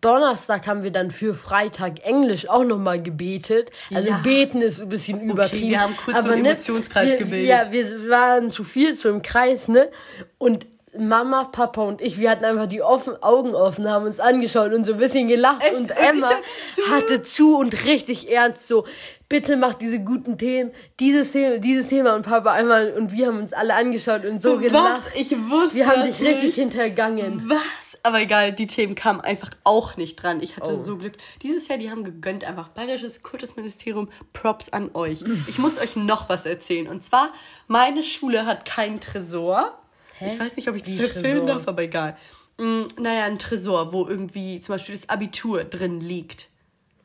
Donnerstag 0.00 0.66
haben 0.66 0.82
wir 0.82 0.90
dann 0.90 1.10
für 1.10 1.34
Freitag 1.34 2.04
Englisch 2.04 2.48
auch 2.48 2.64
nochmal 2.64 3.02
gebetet. 3.02 3.70
Also 3.94 4.08
Ja. 4.08 4.20
beten 4.22 4.62
ist 4.62 4.80
ein 4.80 4.88
bisschen 4.88 5.20
übertrieben. 5.20 5.70
wir 5.70 5.80
haben 5.80 5.96
kurz 5.96 6.24
so 6.24 6.32
einen 6.32 6.42
ne, 6.42 6.50
Emotionskreis 6.50 7.08
wir, 7.08 7.16
gebildet. 7.16 7.48
Ja, 7.48 7.72
wir 7.72 8.08
waren 8.08 8.50
zu 8.50 8.64
viel, 8.64 8.96
so 8.96 9.08
im 9.08 9.22
Kreis, 9.22 9.68
ne? 9.68 9.90
Und 10.38 10.66
Mama, 10.98 11.44
Papa 11.44 11.82
und 11.82 12.02
ich, 12.02 12.18
wir 12.18 12.30
hatten 12.30 12.44
einfach 12.44 12.66
die 12.66 12.82
offen, 12.82 13.14
Augen 13.22 13.54
offen, 13.54 13.88
haben 13.88 14.04
uns 14.04 14.20
angeschaut 14.20 14.74
und 14.74 14.84
so 14.84 14.92
ein 14.92 14.98
bisschen 14.98 15.26
gelacht. 15.26 15.62
Echt? 15.62 15.74
Und 15.74 15.90
Emma 15.90 16.28
hatte 16.28 16.42
zu. 16.74 16.90
hatte 16.90 17.22
zu 17.22 17.56
und 17.56 17.84
richtig 17.86 18.30
ernst 18.30 18.68
so, 18.68 18.84
bitte 19.26 19.56
mach 19.56 19.72
diese 19.72 20.00
guten 20.00 20.36
Themen, 20.36 20.70
dieses 21.00 21.32
Thema, 21.32 21.58
dieses 21.58 21.88
Thema 21.88 22.14
und 22.14 22.26
Papa 22.26 22.52
einmal 22.52 22.92
und 22.92 23.12
wir 23.12 23.28
haben 23.28 23.38
uns 23.38 23.54
alle 23.54 23.74
angeschaut 23.74 24.26
und 24.26 24.42
so 24.42 24.58
gelacht. 24.58 25.00
Was? 25.06 25.14
Ich 25.14 25.30
wusste 25.30 25.76
Wir 25.76 25.86
haben 25.86 26.04
dich 26.04 26.20
richtig 26.20 26.56
hintergangen. 26.56 27.42
Was? 27.48 27.91
Aber 28.04 28.20
egal, 28.20 28.52
die 28.52 28.66
Themen 28.66 28.94
kamen 28.96 29.20
einfach 29.20 29.50
auch 29.62 29.96
nicht 29.96 30.16
dran. 30.16 30.42
Ich 30.42 30.56
hatte 30.56 30.72
Oh. 30.72 30.82
so 30.82 30.96
Glück. 30.96 31.16
Dieses 31.42 31.68
Jahr, 31.68 31.78
die 31.78 31.90
haben 31.90 32.02
gegönnt 32.02 32.42
einfach. 32.44 32.68
Bayerisches 32.68 33.22
Kultusministerium, 33.22 34.08
Props 34.32 34.70
an 34.70 34.90
euch. 34.94 35.22
Ich 35.46 35.58
muss 35.58 35.78
euch 35.78 35.94
noch 35.94 36.28
was 36.28 36.44
erzählen. 36.44 36.88
Und 36.88 37.04
zwar, 37.04 37.32
meine 37.68 38.02
Schule 38.02 38.44
hat 38.44 38.64
keinen 38.64 39.00
Tresor. 39.00 39.78
Ich 40.20 40.38
weiß 40.38 40.56
nicht, 40.56 40.68
ob 40.68 40.74
ich 40.76 40.82
das 40.82 40.98
Wie 40.98 41.02
erzählen 41.02 41.40
Tresor? 41.40 41.46
darf, 41.46 41.68
aber 41.68 41.82
egal. 41.82 42.16
Mm, 42.58 42.82
naja, 43.00 43.24
ein 43.24 43.38
Tresor, 43.38 43.92
wo 43.92 44.06
irgendwie 44.06 44.60
zum 44.60 44.74
Beispiel 44.74 44.94
das 44.96 45.08
Abitur 45.08 45.64
drin 45.64 46.00
liegt. 46.00 46.48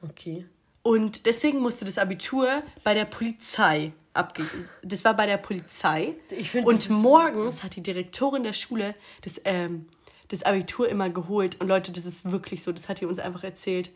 Okay. 0.01 0.45
Und 0.83 1.25
deswegen 1.25 1.60
musste 1.60 1.86
das 1.86 1.97
Abitur 1.97 2.63
bei 2.83 2.93
der 2.93 3.05
Polizei 3.05 3.91
abge... 4.13 4.45
Das 4.83 5.03
war 5.05 5.15
bei 5.15 5.25
der 5.25 5.38
Polizei. 5.38 6.15
Find, 6.43 6.65
und 6.65 6.89
morgens 6.89 7.62
hat 7.63 7.75
die 7.75 7.81
Direktorin 7.83 8.43
der 8.43 8.53
Schule 8.53 8.95
das, 9.21 9.39
ähm, 9.45 9.88
das 10.29 10.43
Abitur 10.43 10.89
immer 10.89 11.09
geholt. 11.09 11.59
Und 11.61 11.67
Leute, 11.67 11.91
das 11.91 12.05
ist 12.05 12.31
wirklich 12.31 12.63
so. 12.63 12.71
Das 12.71 12.89
hat 12.89 13.01
die 13.01 13.05
uns 13.05 13.19
einfach 13.19 13.43
erzählt. 13.43 13.91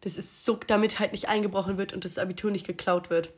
Das 0.00 0.16
ist 0.16 0.44
so, 0.44 0.58
damit 0.66 0.98
halt 0.98 1.12
nicht 1.12 1.28
eingebrochen 1.28 1.78
wird 1.78 1.92
und 1.92 2.04
das 2.04 2.18
Abitur 2.18 2.50
nicht 2.50 2.66
geklaut 2.66 3.10
wird. 3.10 3.30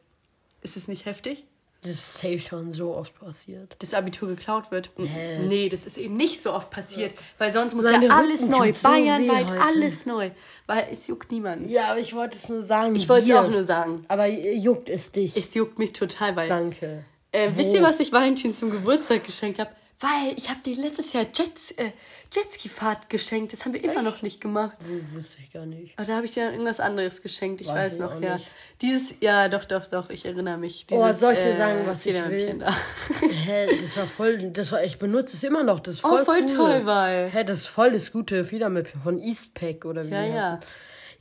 Ist 0.62 0.76
es 0.76 0.88
nicht 0.88 1.04
heftig? 1.04 1.44
Das 1.82 1.92
ist 1.92 2.14
safe 2.14 2.38
schon 2.40 2.72
so 2.72 2.94
oft 2.94 3.14
passiert. 3.20 3.76
Das 3.80 3.92
Abitur 3.92 4.28
geklaut 4.28 4.70
wird. 4.70 4.88
Hä? 4.96 5.40
Nee, 5.46 5.68
das 5.68 5.84
ist 5.84 5.98
eben 5.98 6.16
nicht 6.16 6.40
so 6.40 6.54
oft 6.54 6.70
passiert. 6.70 7.12
Weil 7.36 7.52
sonst 7.52 7.74
muss 7.74 7.84
Meine 7.84 8.06
ja 8.06 8.16
alles 8.16 8.40
Rücken 8.44 8.52
neu. 8.52 8.72
so 8.72 8.88
Bayernweit 8.88 9.50
heute. 9.50 9.60
alles 9.60 10.06
neu. 10.06 10.30
Weil 10.66 10.88
es 10.90 11.06
juckt 11.06 11.30
niemanden. 11.30 11.68
Ja, 11.68 11.90
aber 11.90 12.00
ich 12.00 12.14
wollte 12.14 12.38
es 12.38 12.48
nur 12.48 12.62
sagen. 12.62 12.96
Ich 12.96 13.06
wollte 13.06 13.30
es 13.30 13.38
auch 13.38 13.50
nur 13.50 13.64
sagen. 13.64 14.06
Aber 14.08 14.26
juckt 14.26 14.88
es 14.88 15.12
dich. 15.12 15.36
Es 15.36 15.52
juckt 15.54 15.78
mich 15.78 15.92
total, 15.92 16.34
weil 16.36 16.48
Danke. 16.48 17.04
Äh, 17.32 17.50
wisst 17.54 17.74
ihr, 17.74 17.82
was 17.82 18.00
ich 18.00 18.12
Valentin 18.12 18.54
zum 18.54 18.70
Geburtstag 18.70 19.24
geschenkt 19.24 19.58
habe? 19.58 19.70
Weil 20.04 20.36
ich 20.36 20.50
habe 20.50 20.60
dir 20.60 20.76
letztes 20.76 21.12
Jahr 21.14 21.24
Jets, 21.32 21.70
äh, 21.72 21.92
Jetski-Fahrt 22.32 23.08
geschenkt. 23.08 23.52
Das 23.52 23.64
haben 23.64 23.72
wir 23.72 23.82
immer 23.82 24.02
noch 24.02 24.20
nicht 24.22 24.40
gemacht. 24.40 24.76
Hm, 24.84 25.06
Wusste 25.14 25.38
ich 25.42 25.50
gar 25.52 25.64
nicht. 25.66 25.96
Aber 25.96 26.06
da 26.06 26.16
habe 26.16 26.26
ich 26.26 26.34
dir 26.34 26.44
dann 26.44 26.52
irgendwas 26.54 26.80
anderes 26.80 27.22
geschenkt. 27.22 27.60
Ich 27.60 27.68
Weiß 27.68 27.74
weiß, 27.76 27.92
ich 27.94 27.98
noch, 28.00 28.20
ja. 28.20 28.34
nicht. 28.36 28.48
Dieses, 28.82 29.14
ja, 29.20 29.48
doch, 29.48 29.64
doch, 29.64 29.86
doch. 29.86 30.10
Ich 30.10 30.24
erinnere 30.26 30.58
mich. 30.58 30.86
Oh, 30.90 31.04
Dieses, 31.06 31.20
soll 31.20 31.32
ich 31.32 31.38
dir 31.38 31.50
äh, 31.52 31.56
sagen, 31.56 31.80
was 31.86 32.04
ich 32.04 32.14
will? 32.14 32.58
Da. 32.58 32.74
Hä, 33.46 33.66
das 33.80 33.96
war 33.96 34.06
voll, 34.06 34.50
das 34.50 34.72
war, 34.72 34.84
ich 34.84 34.98
benutze 34.98 35.36
es 35.36 35.42
immer 35.42 35.62
noch, 35.62 35.80
das 35.80 35.94
ist 35.96 36.00
voll 36.00 36.20
Oh, 36.20 36.24
voll 36.24 36.40
cool. 36.40 36.56
toll, 36.56 36.86
weil. 36.86 37.30
Hä, 37.30 37.44
das 37.44 37.60
ist 37.60 37.66
voll 37.66 37.92
das 37.92 38.12
gute 38.12 38.44
Federmäppchen 38.44 39.00
von 39.00 39.18
Eastpak 39.20 39.84
oder 39.84 40.04
wie 40.06 40.10
Ja, 40.10 40.24
ja. 40.24 40.60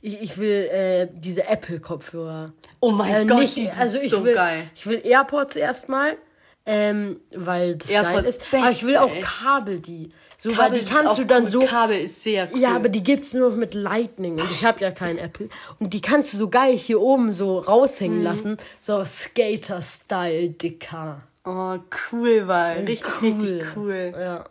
Ich, 0.02 0.20
ich 0.20 0.36
will 0.36 0.68
äh, 0.70 1.08
diese 1.10 1.46
Apple-Kopfhörer. 1.46 2.52
Oh 2.80 2.90
mein 2.90 3.22
Äh, 3.22 3.26
Gott, 3.26 3.38
nicht- 3.40 3.56
die 3.56 3.64
sind 3.66 3.78
also 3.80 3.98
ich 3.98 4.10
so 4.10 4.22
will, 4.22 4.34
geil. 4.34 4.68
Ich 4.74 4.86
will 4.86 5.00
AirPods 5.02 5.56
erstmal, 5.56 6.18
ähm, 6.66 7.20
weil 7.34 7.76
das 7.76 7.88
geil 7.88 8.04
AirPods 8.04 8.28
ist. 8.28 8.40
Aber 8.52 8.70
ich 8.70 8.84
will 8.86 8.96
auch. 8.96 9.12
Kabel, 9.20 9.80
die. 9.80 10.10
So, 10.38 10.50
Kabel 10.50 10.72
weil 10.72 10.80
die 10.80 10.86
kannst 10.86 11.18
du 11.18 11.24
dann 11.24 11.48
so. 11.48 11.60
Kabel 11.60 11.98
ist 11.98 12.22
sehr 12.22 12.50
cool. 12.52 12.58
Ja, 12.60 12.74
aber 12.76 12.88
die 12.88 13.02
gibt's 13.02 13.32
nur 13.32 13.50
noch 13.50 13.56
mit 13.56 13.74
Lightning 13.74 14.38
und 14.40 14.50
ich 14.50 14.64
habe 14.64 14.80
ja 14.80 14.90
kein 14.90 15.18
Apple. 15.18 15.48
Und 15.78 15.94
die 15.94 16.00
kannst 16.00 16.32
du 16.34 16.36
so 16.38 16.48
geil 16.48 16.76
hier 16.76 17.00
oben 17.00 17.32
so 17.34 17.58
raushängen 17.60 18.18
Mhm. 18.18 18.24
lassen. 18.24 18.56
So 18.82 19.04
Skater-Style, 19.04 20.50
dicker. 20.50 21.18
Oh, 21.44 21.76
cool, 22.12 22.46
weil. 22.46 22.84
Richtig, 22.84 23.04
cool. 23.22 23.30
richtig 23.40 23.64
cool. 23.76 24.12
Ja. 24.18 24.44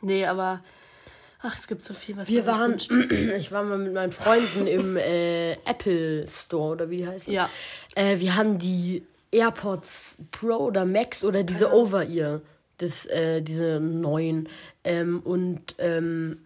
Nee, 0.00 0.26
aber. 0.26 0.60
Ach, 1.40 1.56
es 1.56 1.68
gibt 1.68 1.82
so 1.82 1.94
viel, 1.94 2.16
was 2.16 2.28
Wir 2.28 2.46
waren, 2.46 2.78
ich 3.38 3.52
war 3.52 3.62
mal 3.62 3.78
mit 3.78 3.94
meinen 3.94 4.10
Freunden 4.12 4.66
im 4.66 4.96
äh, 4.96 5.52
Apple 5.64 6.26
Store 6.28 6.72
oder 6.72 6.90
wie 6.90 6.98
die 6.98 7.06
heißen. 7.06 7.32
Ja. 7.32 7.48
Äh, 7.94 8.18
wir 8.18 8.34
haben 8.34 8.58
die 8.58 9.04
AirPods 9.32 10.18
Pro 10.30 10.56
oder 10.56 10.84
Max 10.84 11.24
oder 11.24 11.42
diese 11.42 11.72
Over-Ear, 11.72 12.40
das, 12.78 13.06
äh, 13.06 13.42
diese 13.42 13.80
neuen. 13.80 14.48
Ähm, 14.84 15.20
und 15.24 15.74
ähm, 15.78 16.44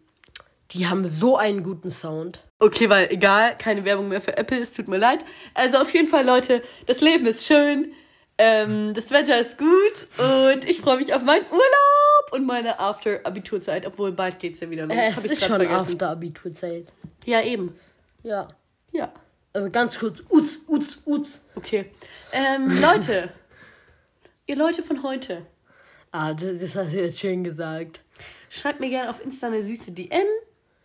die 0.73 0.87
haben 0.87 1.09
so 1.09 1.37
einen 1.37 1.63
guten 1.63 1.91
Sound. 1.91 2.41
Okay, 2.59 2.89
weil 2.89 3.09
egal, 3.11 3.57
keine 3.59 3.85
Werbung 3.85 4.09
mehr 4.09 4.21
für 4.21 4.37
Apple, 4.37 4.61
es 4.61 4.73
tut 4.73 4.89
mir 4.89 4.97
leid. 4.97 5.25
Also 5.55 5.79
auf 5.79 5.93
jeden 5.93 6.09
Fall, 6.09 6.25
Leute, 6.25 6.63
das 6.87 7.01
Leben 7.01 7.27
ist 7.27 7.47
schön, 7.47 7.93
ähm, 8.39 8.95
das 8.95 9.11
Wetter 9.11 9.39
ist 9.39 9.59
gut 9.59 9.69
und 10.19 10.65
ich 10.65 10.81
freue 10.81 10.97
mich 10.97 11.13
auf 11.13 11.23
meinen 11.23 11.45
Urlaub 11.51 12.33
und 12.33 12.47
meine 12.47 12.81
After-Abiturzeit, 12.81 13.85
obwohl 13.87 14.13
bald 14.13 14.39
geht's 14.39 14.61
ja 14.61 14.71
wieder 14.71 14.87
los. 14.87 14.97
Äh, 14.97 15.11
es 15.11 15.25
ist 15.25 15.45
schon. 15.45 15.61
After-Abiturzeit. 15.61 16.93
Ja, 17.27 17.43
eben. 17.43 17.77
Ja. 18.23 18.49
Ja. 18.93 19.13
Aber 19.55 19.69
ganz 19.71 19.99
kurz, 19.99 20.23
Uz, 20.31 20.61
Uz, 20.67 20.99
Uz. 21.05 21.41
Okay. 21.55 21.91
Ähm, 22.33 22.69
Leute. 22.81 23.33
Ihr 24.47 24.57
Leute 24.57 24.83
von 24.83 25.03
heute. 25.03 25.47
Ah, 26.11 26.35
das, 26.35 26.59
das 26.61 26.77
hast 26.77 26.93
du 26.93 27.01
jetzt 27.01 27.19
schön 27.21 27.45
gesagt. 27.45 28.03
Schreibt 28.51 28.81
mir 28.81 28.89
gerne 28.91 29.09
auf 29.11 29.25
Insta 29.25 29.47
eine 29.47 29.63
süße 29.63 29.93
DM, 29.93 30.27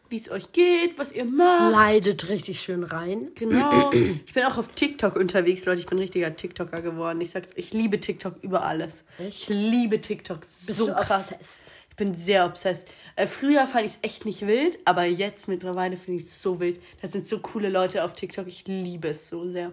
wie 0.10 0.17
es 0.17 0.32
euch 0.32 0.53
geht, 0.53 0.97
was 0.97 1.12
ihr 1.12 1.25
macht. 1.25 1.73
Slidet 1.73 2.30
richtig 2.30 2.62
schön 2.62 2.84
rein. 2.84 3.32
Genau. 3.36 3.91
Ich 3.91 4.34
bin 4.34 4.43
auch 4.45 4.58
auf 4.58 4.69
TikTok 4.69 5.15
unterwegs, 5.17 5.65
Leute. 5.65 5.82
Ich 5.82 5.88
bin 5.88 5.99
richtiger 5.99 6.34
TikToker 6.34 6.82
geworden. 6.82 7.19
Ich 7.19 7.32
sag's, 7.32 7.49
ich 7.56 7.73
liebe 7.73 7.99
TikTok 7.99 8.36
über 8.41 8.63
alles. 8.63 9.03
Ich 9.19 9.49
liebe 9.49 9.99
TikTok 9.99 10.39
Bist 10.41 10.75
so 10.80 10.88
du 10.88 10.93
krass. 10.93 11.32
obsessed? 11.34 11.60
Ich 11.99 12.05
bin 12.05 12.13
sehr 12.13 12.45
obsessed. 12.45 12.86
Äh, 13.15 13.25
früher 13.25 13.65
fand 13.65 13.88
ich 13.88 13.93
es 13.93 13.97
echt 14.03 14.23
nicht 14.23 14.45
wild, 14.45 14.77
aber 14.86 15.05
jetzt 15.05 15.47
mittlerweile 15.47 15.97
finde 15.97 16.21
ich 16.21 16.27
es 16.27 16.43
so 16.43 16.60
wild. 16.60 16.79
Da 17.01 17.07
sind 17.07 17.27
so 17.27 17.39
coole 17.39 17.69
Leute 17.69 18.03
auf 18.03 18.13
TikTok. 18.13 18.45
Ich 18.45 18.67
liebe 18.67 19.07
es 19.07 19.29
so 19.29 19.49
sehr. 19.49 19.71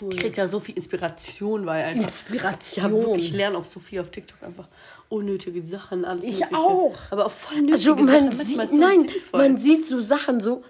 Cool. 0.00 0.14
Ich 0.14 0.20
krieg 0.20 0.34
da 0.34 0.48
so 0.48 0.58
viel 0.58 0.74
Inspiration, 0.74 1.66
weil 1.66 1.84
einfach. 1.84 2.04
Inspiration. 2.04 3.18
Ich, 3.18 3.26
ich 3.26 3.32
lerne 3.34 3.58
auch 3.58 3.64
so 3.64 3.78
viel 3.78 4.00
auf 4.00 4.08
TikTok 4.10 4.42
einfach. 4.42 4.68
Unnötige 5.10 5.62
Sachen, 5.66 6.06
alles 6.06 6.24
Ich 6.24 6.40
Mögliche. 6.40 6.56
auch. 6.56 6.96
Aber 7.10 7.26
auch 7.26 7.30
voll 7.30 7.56
nötige 7.60 7.74
Also 7.74 7.94
man 7.96 8.30
Sachen. 8.32 8.46
sieht, 8.46 8.68
so 8.70 8.76
nein, 8.76 9.00
sinnvoll. 9.02 9.40
man 9.42 9.58
sieht 9.58 9.86
so 9.86 10.00
Sachen 10.00 10.40
so, 10.40 10.62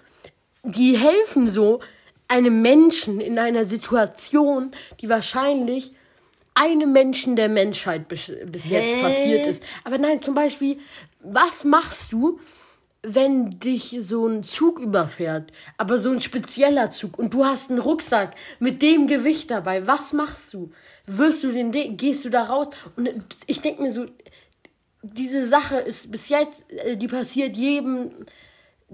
die 0.65 0.97
helfen 0.97 1.47
so 1.47 1.79
einem 2.27 2.61
Menschen 2.61 3.21
in 3.21 3.39
einer 3.39 3.63
Situation, 3.63 4.71
die 4.99 5.07
wahrscheinlich 5.07 5.93
einem 6.55 6.91
Menschen 6.93 7.35
der 7.35 7.49
Menschheit 7.49 8.07
bis, 8.07 8.31
bis 8.47 8.67
jetzt 8.69 8.95
Hä? 8.95 9.01
passiert 9.01 9.45
ist. 9.45 9.61
Aber 9.83 9.97
nein, 9.97 10.21
zum 10.21 10.33
Beispiel, 10.35 10.79
was 11.19 11.63
machst 11.65 12.11
du, 12.13 12.39
wenn 13.03 13.59
dich 13.59 13.95
so 13.99 14.25
ein 14.25 14.43
Zug 14.43 14.79
überfährt, 14.79 15.51
aber 15.77 15.99
so 15.99 16.09
ein 16.09 16.21
spezieller 16.21 16.89
Zug 16.89 17.19
und 17.19 17.33
du 17.35 17.45
hast 17.45 17.69
einen 17.69 17.79
Rucksack 17.79 18.33
mit 18.59 18.81
dem 18.81 19.05
Gewicht 19.07 19.51
dabei, 19.51 19.85
was 19.85 20.11
machst 20.11 20.53
du? 20.55 20.71
Wirst 21.05 21.43
du 21.43 21.51
den, 21.51 21.71
De- 21.71 21.89
gehst 21.89 22.25
du 22.25 22.29
da 22.29 22.43
raus? 22.43 22.69
Und 22.95 23.11
ich 23.45 23.61
denke 23.61 23.83
mir 23.83 23.93
so, 23.93 24.05
diese 25.03 25.45
Sache 25.45 25.75
ist 25.77 26.09
bis 26.11 26.29
jetzt, 26.29 26.65
äh, 26.71 26.97
die 26.97 27.07
passiert 27.07 27.55
jedem 27.57 28.11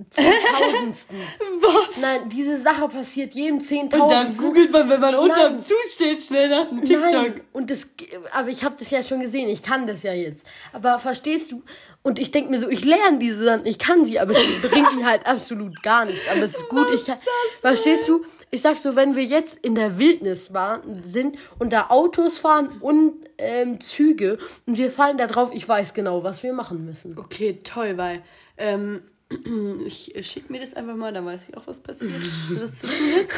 Zehntausendsten. 0.10 1.18
Was? 1.62 1.98
Nein, 2.00 2.30
diese 2.30 2.60
Sache 2.60 2.88
passiert 2.88 3.34
jedem 3.34 3.56
Und 3.56 3.62
dann 3.62 3.68
Zehntausendsten. 3.68 4.46
googelt 4.46 4.72
man, 4.72 4.90
wenn 4.90 5.00
man 5.00 5.16
unterm 5.16 5.54
Nein. 5.56 5.60
Zug 5.64 5.78
steht, 5.90 6.22
schnell 6.22 6.50
nach 6.50 6.68
dem 6.68 6.84
TikTok. 6.84 7.12
Nein, 7.12 7.42
und 7.54 7.70
das, 7.70 7.88
aber 8.34 8.50
ich 8.50 8.64
habe 8.64 8.76
das 8.78 8.90
ja 8.90 9.04
schon 9.04 9.20
gesehen, 9.20 9.50
ich 9.50 9.64
kann 9.64 9.88
das 9.88 10.04
ja 10.04 10.14
jetzt. 10.14 10.46
Aber 10.74 11.00
verstehst 11.00 11.52
du? 11.52 11.62
Und 12.04 12.18
ich 12.18 12.32
denke 12.32 12.50
mir 12.50 12.60
so, 12.60 12.68
ich 12.68 12.84
lerne 12.84 13.20
diese 13.20 13.44
Sachen, 13.44 13.66
ich 13.66 13.78
kann 13.78 14.06
sie, 14.06 14.20
aber 14.20 14.32
es 14.32 14.62
bringt 14.70 14.96
mir 14.96 15.06
halt 15.06 15.28
absolut 15.28 15.84
gar 15.84 16.06
nichts. 16.06 16.28
Aber 16.32 16.42
es 16.42 16.56
ist 16.58 16.70
gut, 16.70 16.88
ich 16.94 17.06
kann, 17.06 17.18
verstehst 17.62 18.08
du? 18.08 18.26
Ich 18.50 18.62
sag 18.62 18.78
so, 18.78 18.96
wenn 18.96 19.16
wir 19.16 19.24
jetzt 19.24 19.60
in 19.60 19.76
der 19.76 19.98
Wildnis 20.00 20.52
waren, 20.54 21.04
sind 21.06 21.38
und 21.60 21.72
da 21.72 21.88
Autos 21.90 22.38
fahren 22.40 22.70
und 22.82 23.14
ähm, 23.38 23.80
Züge 23.80 24.40
und 24.66 24.78
wir 24.78 24.92
fallen 24.92 25.18
da 25.18 25.28
drauf, 25.28 25.52
ich 25.54 25.68
weiß 25.68 25.94
genau, 25.94 26.24
was 26.24 26.44
wir 26.44 26.54
machen 26.54 26.86
müssen. 26.86 27.18
Okay, 27.18 27.60
toll, 27.64 27.98
weil 27.98 28.24
ähm, 28.58 29.04
ich 29.86 30.14
schicke 30.22 30.52
mir 30.52 30.60
das 30.62 30.74
einfach 30.74 30.96
mal, 30.96 31.14
dann 31.14 31.26
weiß 31.26 31.50
ich 31.50 31.58
auch, 31.58 31.68
was 31.68 31.80
passiert, 31.80 32.12
was 32.62 32.84
ist. 32.84 33.32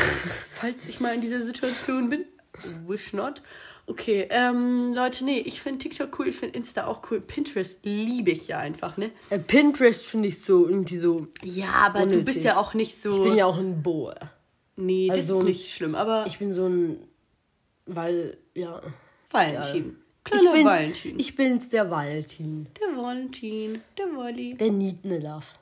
Falls 0.52 0.88
ich 0.88 1.00
mal 1.00 1.14
in 1.16 1.22
dieser 1.22 1.42
Situation 1.42 2.10
bin. 2.10 2.26
Wish 2.88 3.14
not. 3.14 3.42
Okay, 3.86 4.28
ähm, 4.30 4.94
Leute, 4.94 5.26
nee, 5.26 5.40
ich 5.40 5.62
finde 5.62 5.80
TikTok 5.80 6.18
cool, 6.18 6.30
ich 6.30 6.38
finde 6.38 6.56
Insta 6.58 6.88
auch 6.88 7.02
cool. 7.12 7.20
Pinterest 7.20 7.80
liebe 7.84 8.32
ich 8.32 8.48
ja 8.48 8.60
einfach, 8.60 8.96
ne? 8.96 9.12
Äh, 9.30 9.40
Pinterest 9.40 10.06
finde 10.06 10.30
ich 10.30 10.42
so 10.42 10.68
irgendwie 10.70 10.98
so. 10.98 11.28
Ja, 11.44 11.74
aber 11.74 12.00
du 12.00 12.06
Unnötig. 12.06 12.26
bist 12.26 12.44
ja 12.46 12.56
auch 12.58 12.74
nicht 12.74 13.02
so. 13.02 13.12
Ich 13.24 13.30
bin 13.30 13.38
ja 13.38 13.46
auch 13.46 13.58
ein 13.58 13.84
Bohr. 13.84 14.16
nee, 14.78 15.08
das 15.10 15.18
also- 15.18 15.40
ist 15.40 15.46
nicht 15.46 15.72
schlimm, 15.74 15.96
aber 15.96 16.26
Ich 16.28 16.40
bin 16.40 16.54
so 16.54 16.68
ein. 16.68 16.98
Weil, 17.86 18.38
ja. 18.54 18.80
Valentin. 19.30 19.98
Ich 20.26 20.32
Kleiner 20.32 20.54
bin's, 20.54 20.66
Valentin. 20.70 21.20
ich 21.20 21.36
bin's, 21.36 21.70
der 21.70 21.92
Valentin. 21.92 22.68
der 22.80 22.96
Valentin, 22.96 23.82
der 23.98 24.06
Wolli. 24.16 24.54
Der 24.56 24.72
Niednelaf. 24.72 24.80
Niedenlaf, 25.12 25.60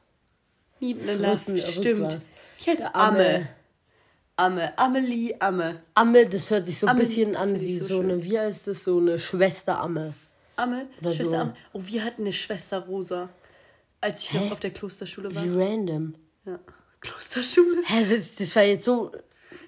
Rücken- 0.82 1.58
stimmt. 1.60 2.18
Ich 2.60 2.68
heiße 2.68 2.82
Der 2.82 2.96
Amme. 2.96 3.18
Amme. 3.18 3.48
Amme. 4.38 4.78
Amelie 4.78 5.36
Amme. 5.40 5.82
Amme, 5.94 6.26
das 6.28 6.50
hört 6.50 6.66
sich 6.68 6.80
so 6.80 6.88
ein 6.88 6.96
bisschen 6.96 7.36
an 7.36 7.60
wie 7.60 7.78
so 7.78 7.86
so, 7.86 8.00
eine, 8.00 8.24
wie 8.24 8.40
heißt 8.40 8.68
das, 8.68 8.84
so 8.84 8.98
eine 8.98 9.20
Schwester 9.20 9.80
Amme. 9.80 10.14
Amme, 10.56 10.88
Oder 11.02 11.12
Schwester 11.12 11.32
so. 11.32 11.38
Amme. 11.38 11.56
Oh, 11.74 11.82
wir 11.84 12.04
hatten 12.04 12.22
eine 12.24 12.34
Schwester 12.34 12.80
Rosa, 12.80 13.30
als 14.00 14.24
ich 14.26 14.34
noch 14.34 14.52
auf 14.52 14.60
der 14.60 14.72
Klosterschule 14.72 15.34
war. 15.36 15.44
Wie 15.44 15.50
random. 15.50 16.16
Ja. 16.46 16.60
Klosterschule? 17.02 17.82
Hä, 17.86 18.06
das, 18.10 18.36
das 18.36 18.56
war 18.56 18.64
jetzt 18.64 18.86
so 18.86 19.12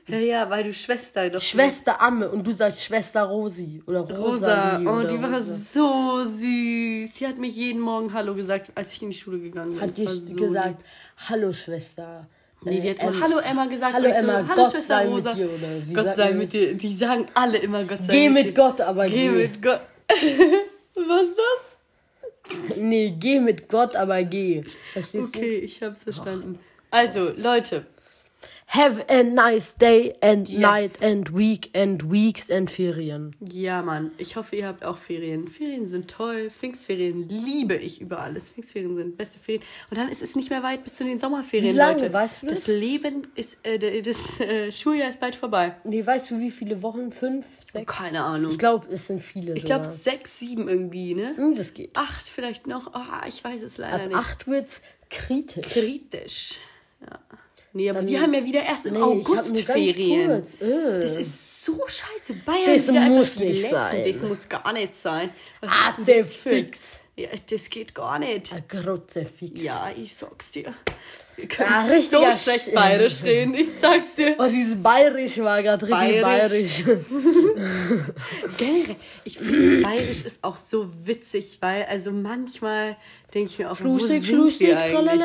Ja, 0.07 0.17
ja, 0.17 0.49
weil 0.49 0.63
du 0.65 0.73
Schwester 0.73 1.29
doch. 1.29 1.39
Schwester 1.41 2.01
Amme 2.01 2.29
und 2.29 2.45
du 2.45 2.51
sagst 2.51 2.83
Schwester 2.83 3.23
Rosi 3.23 3.81
oder 3.87 4.01
Rosa. 4.01 4.77
Rosa. 4.77 4.79
Oh, 4.79 5.07
die 5.07 5.21
war 5.21 5.41
so 5.41 6.25
süß. 6.25 7.15
Sie 7.15 7.25
hat 7.27 7.37
mir 7.37 7.47
jeden 7.47 7.79
Morgen 7.79 8.11
Hallo 8.13 8.35
gesagt, 8.35 8.71
als 8.75 8.93
ich 8.93 9.01
in 9.01 9.11
die 9.11 9.15
Schule 9.17 9.39
gegangen 9.39 9.71
bin. 9.71 9.81
Hat 9.81 9.97
war 10.05 10.13
so 10.13 10.35
gesagt, 10.35 10.83
hallo 11.29 11.53
Schwester. 11.53 12.27
Nee, 12.65 12.79
die 12.81 12.89
hat 12.91 12.99
Äh, 12.99 13.07
immer 13.07 13.21
Hallo 13.21 13.37
Emma 13.39 13.65
gesagt. 13.65 13.93
hallo 13.93 14.07
Emma, 14.07 14.41
so, 14.41 14.47
Hallo 14.49 14.55
Gott 14.63 14.71
Schwester 14.71 14.95
sei 14.97 15.05
mit 15.05 15.13
Rosa. 15.13 15.33
dir, 15.33 15.45
oder 15.49 15.87
wie 15.87 15.93
Gott 15.93 16.15
sei 16.15 16.31
mit 16.33 16.53
dir. 16.53 16.73
Die 16.75 16.95
sagen 16.95 17.27
alle 17.33 17.57
immer 17.57 17.83
Gott 17.83 17.99
sei 18.03 18.11
Geh 18.13 18.29
mit 18.29 18.45
mit 18.47 18.57
dir. 18.57 18.61
Gott, 18.63 18.81
aber 18.81 19.05
Geh 19.07 19.11
geh. 19.27 19.29
mit 19.29 19.61
Gott. 19.61 19.81
Was 20.95 21.21
ist 21.23 21.37
das? 21.37 22.77
Nee, 22.77 23.15
geh 23.17 23.39
mit 23.39 23.69
Gott, 23.69 23.95
aber 23.95 24.21
geh. 24.23 24.63
Verstehst 24.91 25.29
Okay, 25.29 25.57
ich 25.59 25.81
hab's 25.81 26.03
verstanden. 26.03 26.59
Also, 26.91 27.31
Leute, 27.41 27.79
du? 27.81 27.92
Have 28.67 29.05
a 29.07 29.21
nice 29.23 29.75
day 29.77 30.15
and 30.21 30.47
Yes. 30.49 30.59
night 30.59 31.03
and 31.03 31.29
week 31.35 31.69
and 31.75 32.09
weeks 32.11 32.49
and 32.49 32.71
Ferien. 32.71 33.35
Ja, 33.51 33.83
Mann. 33.83 34.11
Ich 34.17 34.35
hoffe, 34.35 34.55
ihr 34.55 34.65
habt 34.67 34.83
auch 34.83 34.97
Ferien. 34.97 35.47
Ferien 35.47 35.85
sind 35.85 36.09
toll. 36.09 36.49
Pfingstferien 36.49 37.27
liebe 37.29 37.75
ich 37.75 38.01
über 38.01 38.19
alles. 38.21 38.49
Pfingstferien 38.49 38.95
sind 38.95 39.15
beste 39.17 39.37
Ferien. 39.37 39.61
Und 39.91 39.97
dann 39.97 40.09
ist 40.09 40.23
es 40.23 40.35
nicht 40.35 40.49
mehr 40.49 40.63
weit 40.63 40.83
bis 40.83 40.95
zu 40.95 41.03
den 41.03 41.19
Sommerferien, 41.19 41.73
Wie 41.73 41.77
lange, 41.77 41.99
Leute. 41.99 42.13
weißt 42.13 42.41
du 42.43 42.47
das? 42.47 42.61
Das 42.61 42.67
Leben 42.67 43.27
ist, 43.35 43.57
äh, 43.63 44.01
das 44.01 44.39
äh, 44.39 44.71
Schuljahr 44.71 45.09
ist 45.09 45.19
bald 45.19 45.35
vorbei. 45.35 45.75
Nee, 45.83 46.03
weißt 46.03 46.31
du, 46.31 46.39
wie 46.39 46.49
viele 46.51 46.81
Wochen? 46.81 47.11
Fünf, 47.11 47.45
sechs? 47.71 47.93
Keine 47.93 48.23
Ahnung. 48.23 48.51
Ich 48.51 48.57
glaube, 48.57 48.87
es 48.91 49.05
sind 49.07 49.21
viele. 49.23 49.53
Ich 49.55 49.65
glaube 49.65 49.85
sechs, 49.85 50.39
sieben 50.39 50.67
irgendwie, 50.67 51.13
ne? 51.13 51.33
Hm, 51.35 51.55
das 51.55 51.73
geht. 51.75 51.95
Acht 51.95 52.27
vielleicht 52.27 52.65
noch. 52.65 52.93
Ah, 52.95 53.23
ich 53.27 53.43
weiß 53.43 53.61
es 53.61 53.77
leider 53.77 53.95
Ab 54.03 54.07
nicht. 54.07 54.15
acht 54.17 54.47
wird's 54.47 54.81
kritisch. 55.11 55.67
Kritisch. 55.67 56.59
Ja. 57.01 57.19
Nee, 57.73 57.89
aber 57.89 57.99
Dann- 57.99 58.07
wir 58.07 58.21
haben 58.21 58.33
ja 58.33 58.45
wieder 58.45 58.63
erst 58.63 58.85
im 58.85 58.93
Nee, 58.93 58.99
August 59.01 59.57
Ferien. 59.65 60.31
Äh. 60.31 61.01
Das 61.01 61.15
ist 61.17 61.65
so 61.65 61.79
scheiße. 61.87 62.33
Bayern 62.45 62.65
Das 62.67 62.91
muss 62.91 63.39
nicht 63.39 63.61
Letzten. 63.61 63.69
sein. 63.71 64.11
Das 64.11 64.21
muss 64.21 64.49
gar 64.49 64.73
nicht 64.73 64.95
sein. 64.95 65.29
Was 65.61 65.69
Ah, 65.71 65.95
ist 65.97 66.07
denn 66.07 66.21
das 66.23 66.35
für- 66.35 66.49
fix. 66.49 66.99
Ja, 67.15 67.29
das 67.49 67.69
geht 67.69 67.93
gar 67.95 68.19
nicht. 68.19 68.53
Ein 68.53 68.67
Kruzifix. 68.67 69.63
Ja, 69.63 69.91
ich 69.95 70.13
sag's 70.15 70.51
dir. 70.51 70.73
Wir 71.35 71.47
können 71.47 71.69
Ah, 71.73 71.87
so 71.87 72.21
schlecht 72.43 72.67
Sch- 72.69 72.73
bayerisch 72.75 73.23
reden, 73.23 73.55
ich 73.55 73.67
sag's 73.81 74.15
dir. 74.15 74.35
Oh, 74.37 74.45
dieses 74.47 74.81
Bayerisch 74.81 75.37
war 75.39 75.63
gerade 75.63 75.85
richtig 75.87 76.21
Bayerisch. 76.21 76.83
Generell, 78.57 78.95
ich 79.23 79.37
finde, 79.37 79.81
bayerisch 79.81 80.25
ist 80.25 80.43
auch 80.43 80.57
so 80.57 80.89
witzig, 81.05 81.57
weil, 81.61 81.85
also 81.85 82.11
manchmal 82.11 82.95
denke 83.33 83.49
ich 83.51 83.59
mir 83.59 83.71
auch, 83.71 83.79
wo 83.81 83.97
Schlusig, 83.97 84.23
sind 84.23 84.25
schlusig, 84.25 84.67
wir 84.67 84.79
eigentlich? 84.79 85.21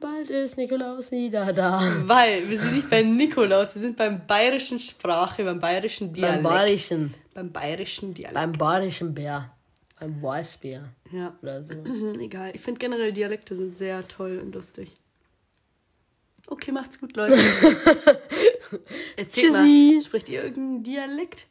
bald 0.00 0.30
ist 0.30 0.56
Nikolaus 0.56 1.10
wieder 1.10 1.52
da. 1.52 1.82
Weil, 2.06 2.48
wir 2.48 2.58
sind 2.60 2.74
nicht 2.74 2.90
bei 2.90 3.02
Nikolaus, 3.02 3.74
wir 3.74 3.82
sind 3.82 3.96
beim 3.96 4.26
bayerischen 4.26 4.78
Sprache, 4.78 5.44
beim 5.44 5.60
bayerischen 5.60 6.12
Dialekt. 6.12 6.42
Beim 6.42 6.52
Bayerischen. 6.52 7.14
Beim 7.34 7.52
bayerischen 7.52 8.14
Dialekt. 8.14 8.34
Beim 8.34 8.52
Bayerischen 8.52 9.14
Bär. 9.14 9.50
Beim 10.00 10.22
Weißbär. 10.22 10.84
Ja. 11.12 11.34
Oder 11.42 11.62
so. 11.64 11.74
Mhm, 11.74 12.18
egal. 12.20 12.50
Ich 12.54 12.60
finde 12.60 12.78
generell 12.78 13.12
Dialekte 13.12 13.54
sind 13.56 13.76
sehr 13.76 14.06
toll 14.08 14.40
und 14.42 14.54
lustig. 14.54 14.90
Okay, 16.48 16.72
macht's 16.72 17.00
gut, 17.00 17.16
Leute. 17.16 17.34
Erzählt 19.16 19.46
Tschüssi. 19.52 19.92
mal, 19.94 20.02
spricht 20.02 20.28
ihr 20.28 20.44
irgendeinen 20.44 20.82
Dialekt? 20.82 21.46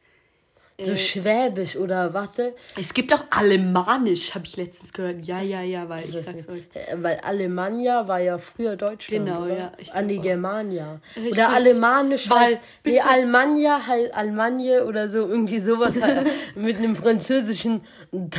So 0.81 0.93
Schwäbisch 0.93 1.77
oder 1.77 2.13
warte. 2.13 2.53
Es 2.77 2.93
gibt 2.93 3.13
auch 3.13 3.23
Alemanisch, 3.29 4.35
habe 4.35 4.43
ich 4.45 4.57
letztens 4.57 4.91
gehört. 4.91 5.25
Ja, 5.25 5.39
ja, 5.39 5.61
ja, 5.61 5.87
weil 5.87 6.03
ich 6.03 6.11
sag's 6.19 6.49
euch. 6.49 6.63
Äh, 6.73 6.97
Weil 6.97 7.17
Alemannia 7.23 8.05
war 8.09 8.19
ja 8.19 8.37
früher 8.37 8.75
Deutschland. 8.75 9.25
Genau, 9.25 9.43
oder? 9.45 9.57
ja, 9.57 9.71
An 9.93 10.09
die. 10.09 10.19
Germania. 10.19 10.99
Ich 11.15 11.31
Oder 11.31 11.47
weiß, 11.47 11.55
Alemanisch 11.55 12.29
weil, 12.29 12.39
heißt. 12.39 12.59
Nee, 12.83 12.91
bitte. 12.91 13.05
Almania 13.07 13.87
heißt 13.87 14.13
Almanie 14.13 14.79
oder 14.79 15.07
so, 15.07 15.19
irgendwie 15.19 15.59
sowas 15.59 16.01
halt, 16.01 16.27
mit 16.55 16.75
einem 16.75 16.97
französischen 16.97 17.79
D 18.11 18.37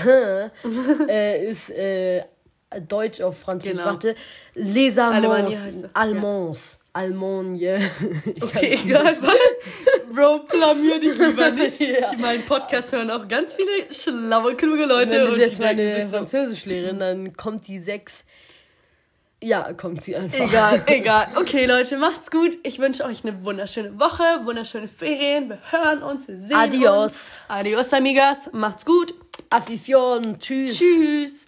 äh, 1.09 1.47
ist 1.47 1.71
äh, 1.71 2.23
Deutsch 2.89 3.21
auf 3.21 3.39
Französisch. 3.39 3.79
Genau. 3.79 3.91
Warte. 3.91 4.15
Les 4.55 4.99
Allemands. 4.99 5.69
Allemands. 5.95 6.79
Almonie. 6.93 7.77
Okay, 8.41 8.79
egal. 8.83 9.15
Bro, 10.15 10.39
blamier 10.51 10.99
dich 10.99 11.19
lieber 11.19 11.51
nicht. 11.53 11.79
Ich 11.79 12.19
meine, 12.19 12.41
Podcast 12.41 12.91
hören 12.93 13.11
auch 13.11 13.29
ganz 13.29 13.53
viele 13.53 13.93
schlaue, 13.93 14.55
kluge 14.55 14.87
Leute. 14.87 15.17
Wenn 15.17 15.27
das 15.27 15.37
jetzt 15.37 15.61
meine 15.61 16.09
Französischlehrerin, 16.09 16.99
dann 16.99 17.37
kommt 17.37 17.69
die 17.69 17.81
sechs. 17.81 18.25
Ja, 19.43 19.75
kommt 19.75 20.03
sie 20.05 20.17
einfach. 20.17 20.41
Egal, 20.41 20.83
egal. 20.87 21.29
Okay, 21.37 21.67
Leute, 21.67 21.99
macht's 21.99 22.31
gut. 22.31 22.57
Ich 22.63 22.79
wünsche 22.79 23.05
euch 23.05 23.25
eine 23.25 23.45
wunderschöne 23.45 24.01
Woche, 24.01 24.23
wunderschöne 24.45 24.89
Ferien. 24.89 25.51
Wir 25.51 25.59
hören 25.71 26.03
uns, 26.03 26.27
sehen 26.27 26.57
Adios. 26.57 27.05
uns. 27.05 27.35
Adios, 27.49 27.93
amigas. 27.93 28.49
Macht's 28.53 28.87
gut. 28.87 29.13
Afición. 29.51 30.39
Tschüss. 30.39 30.79
Tschüss. 30.79 31.47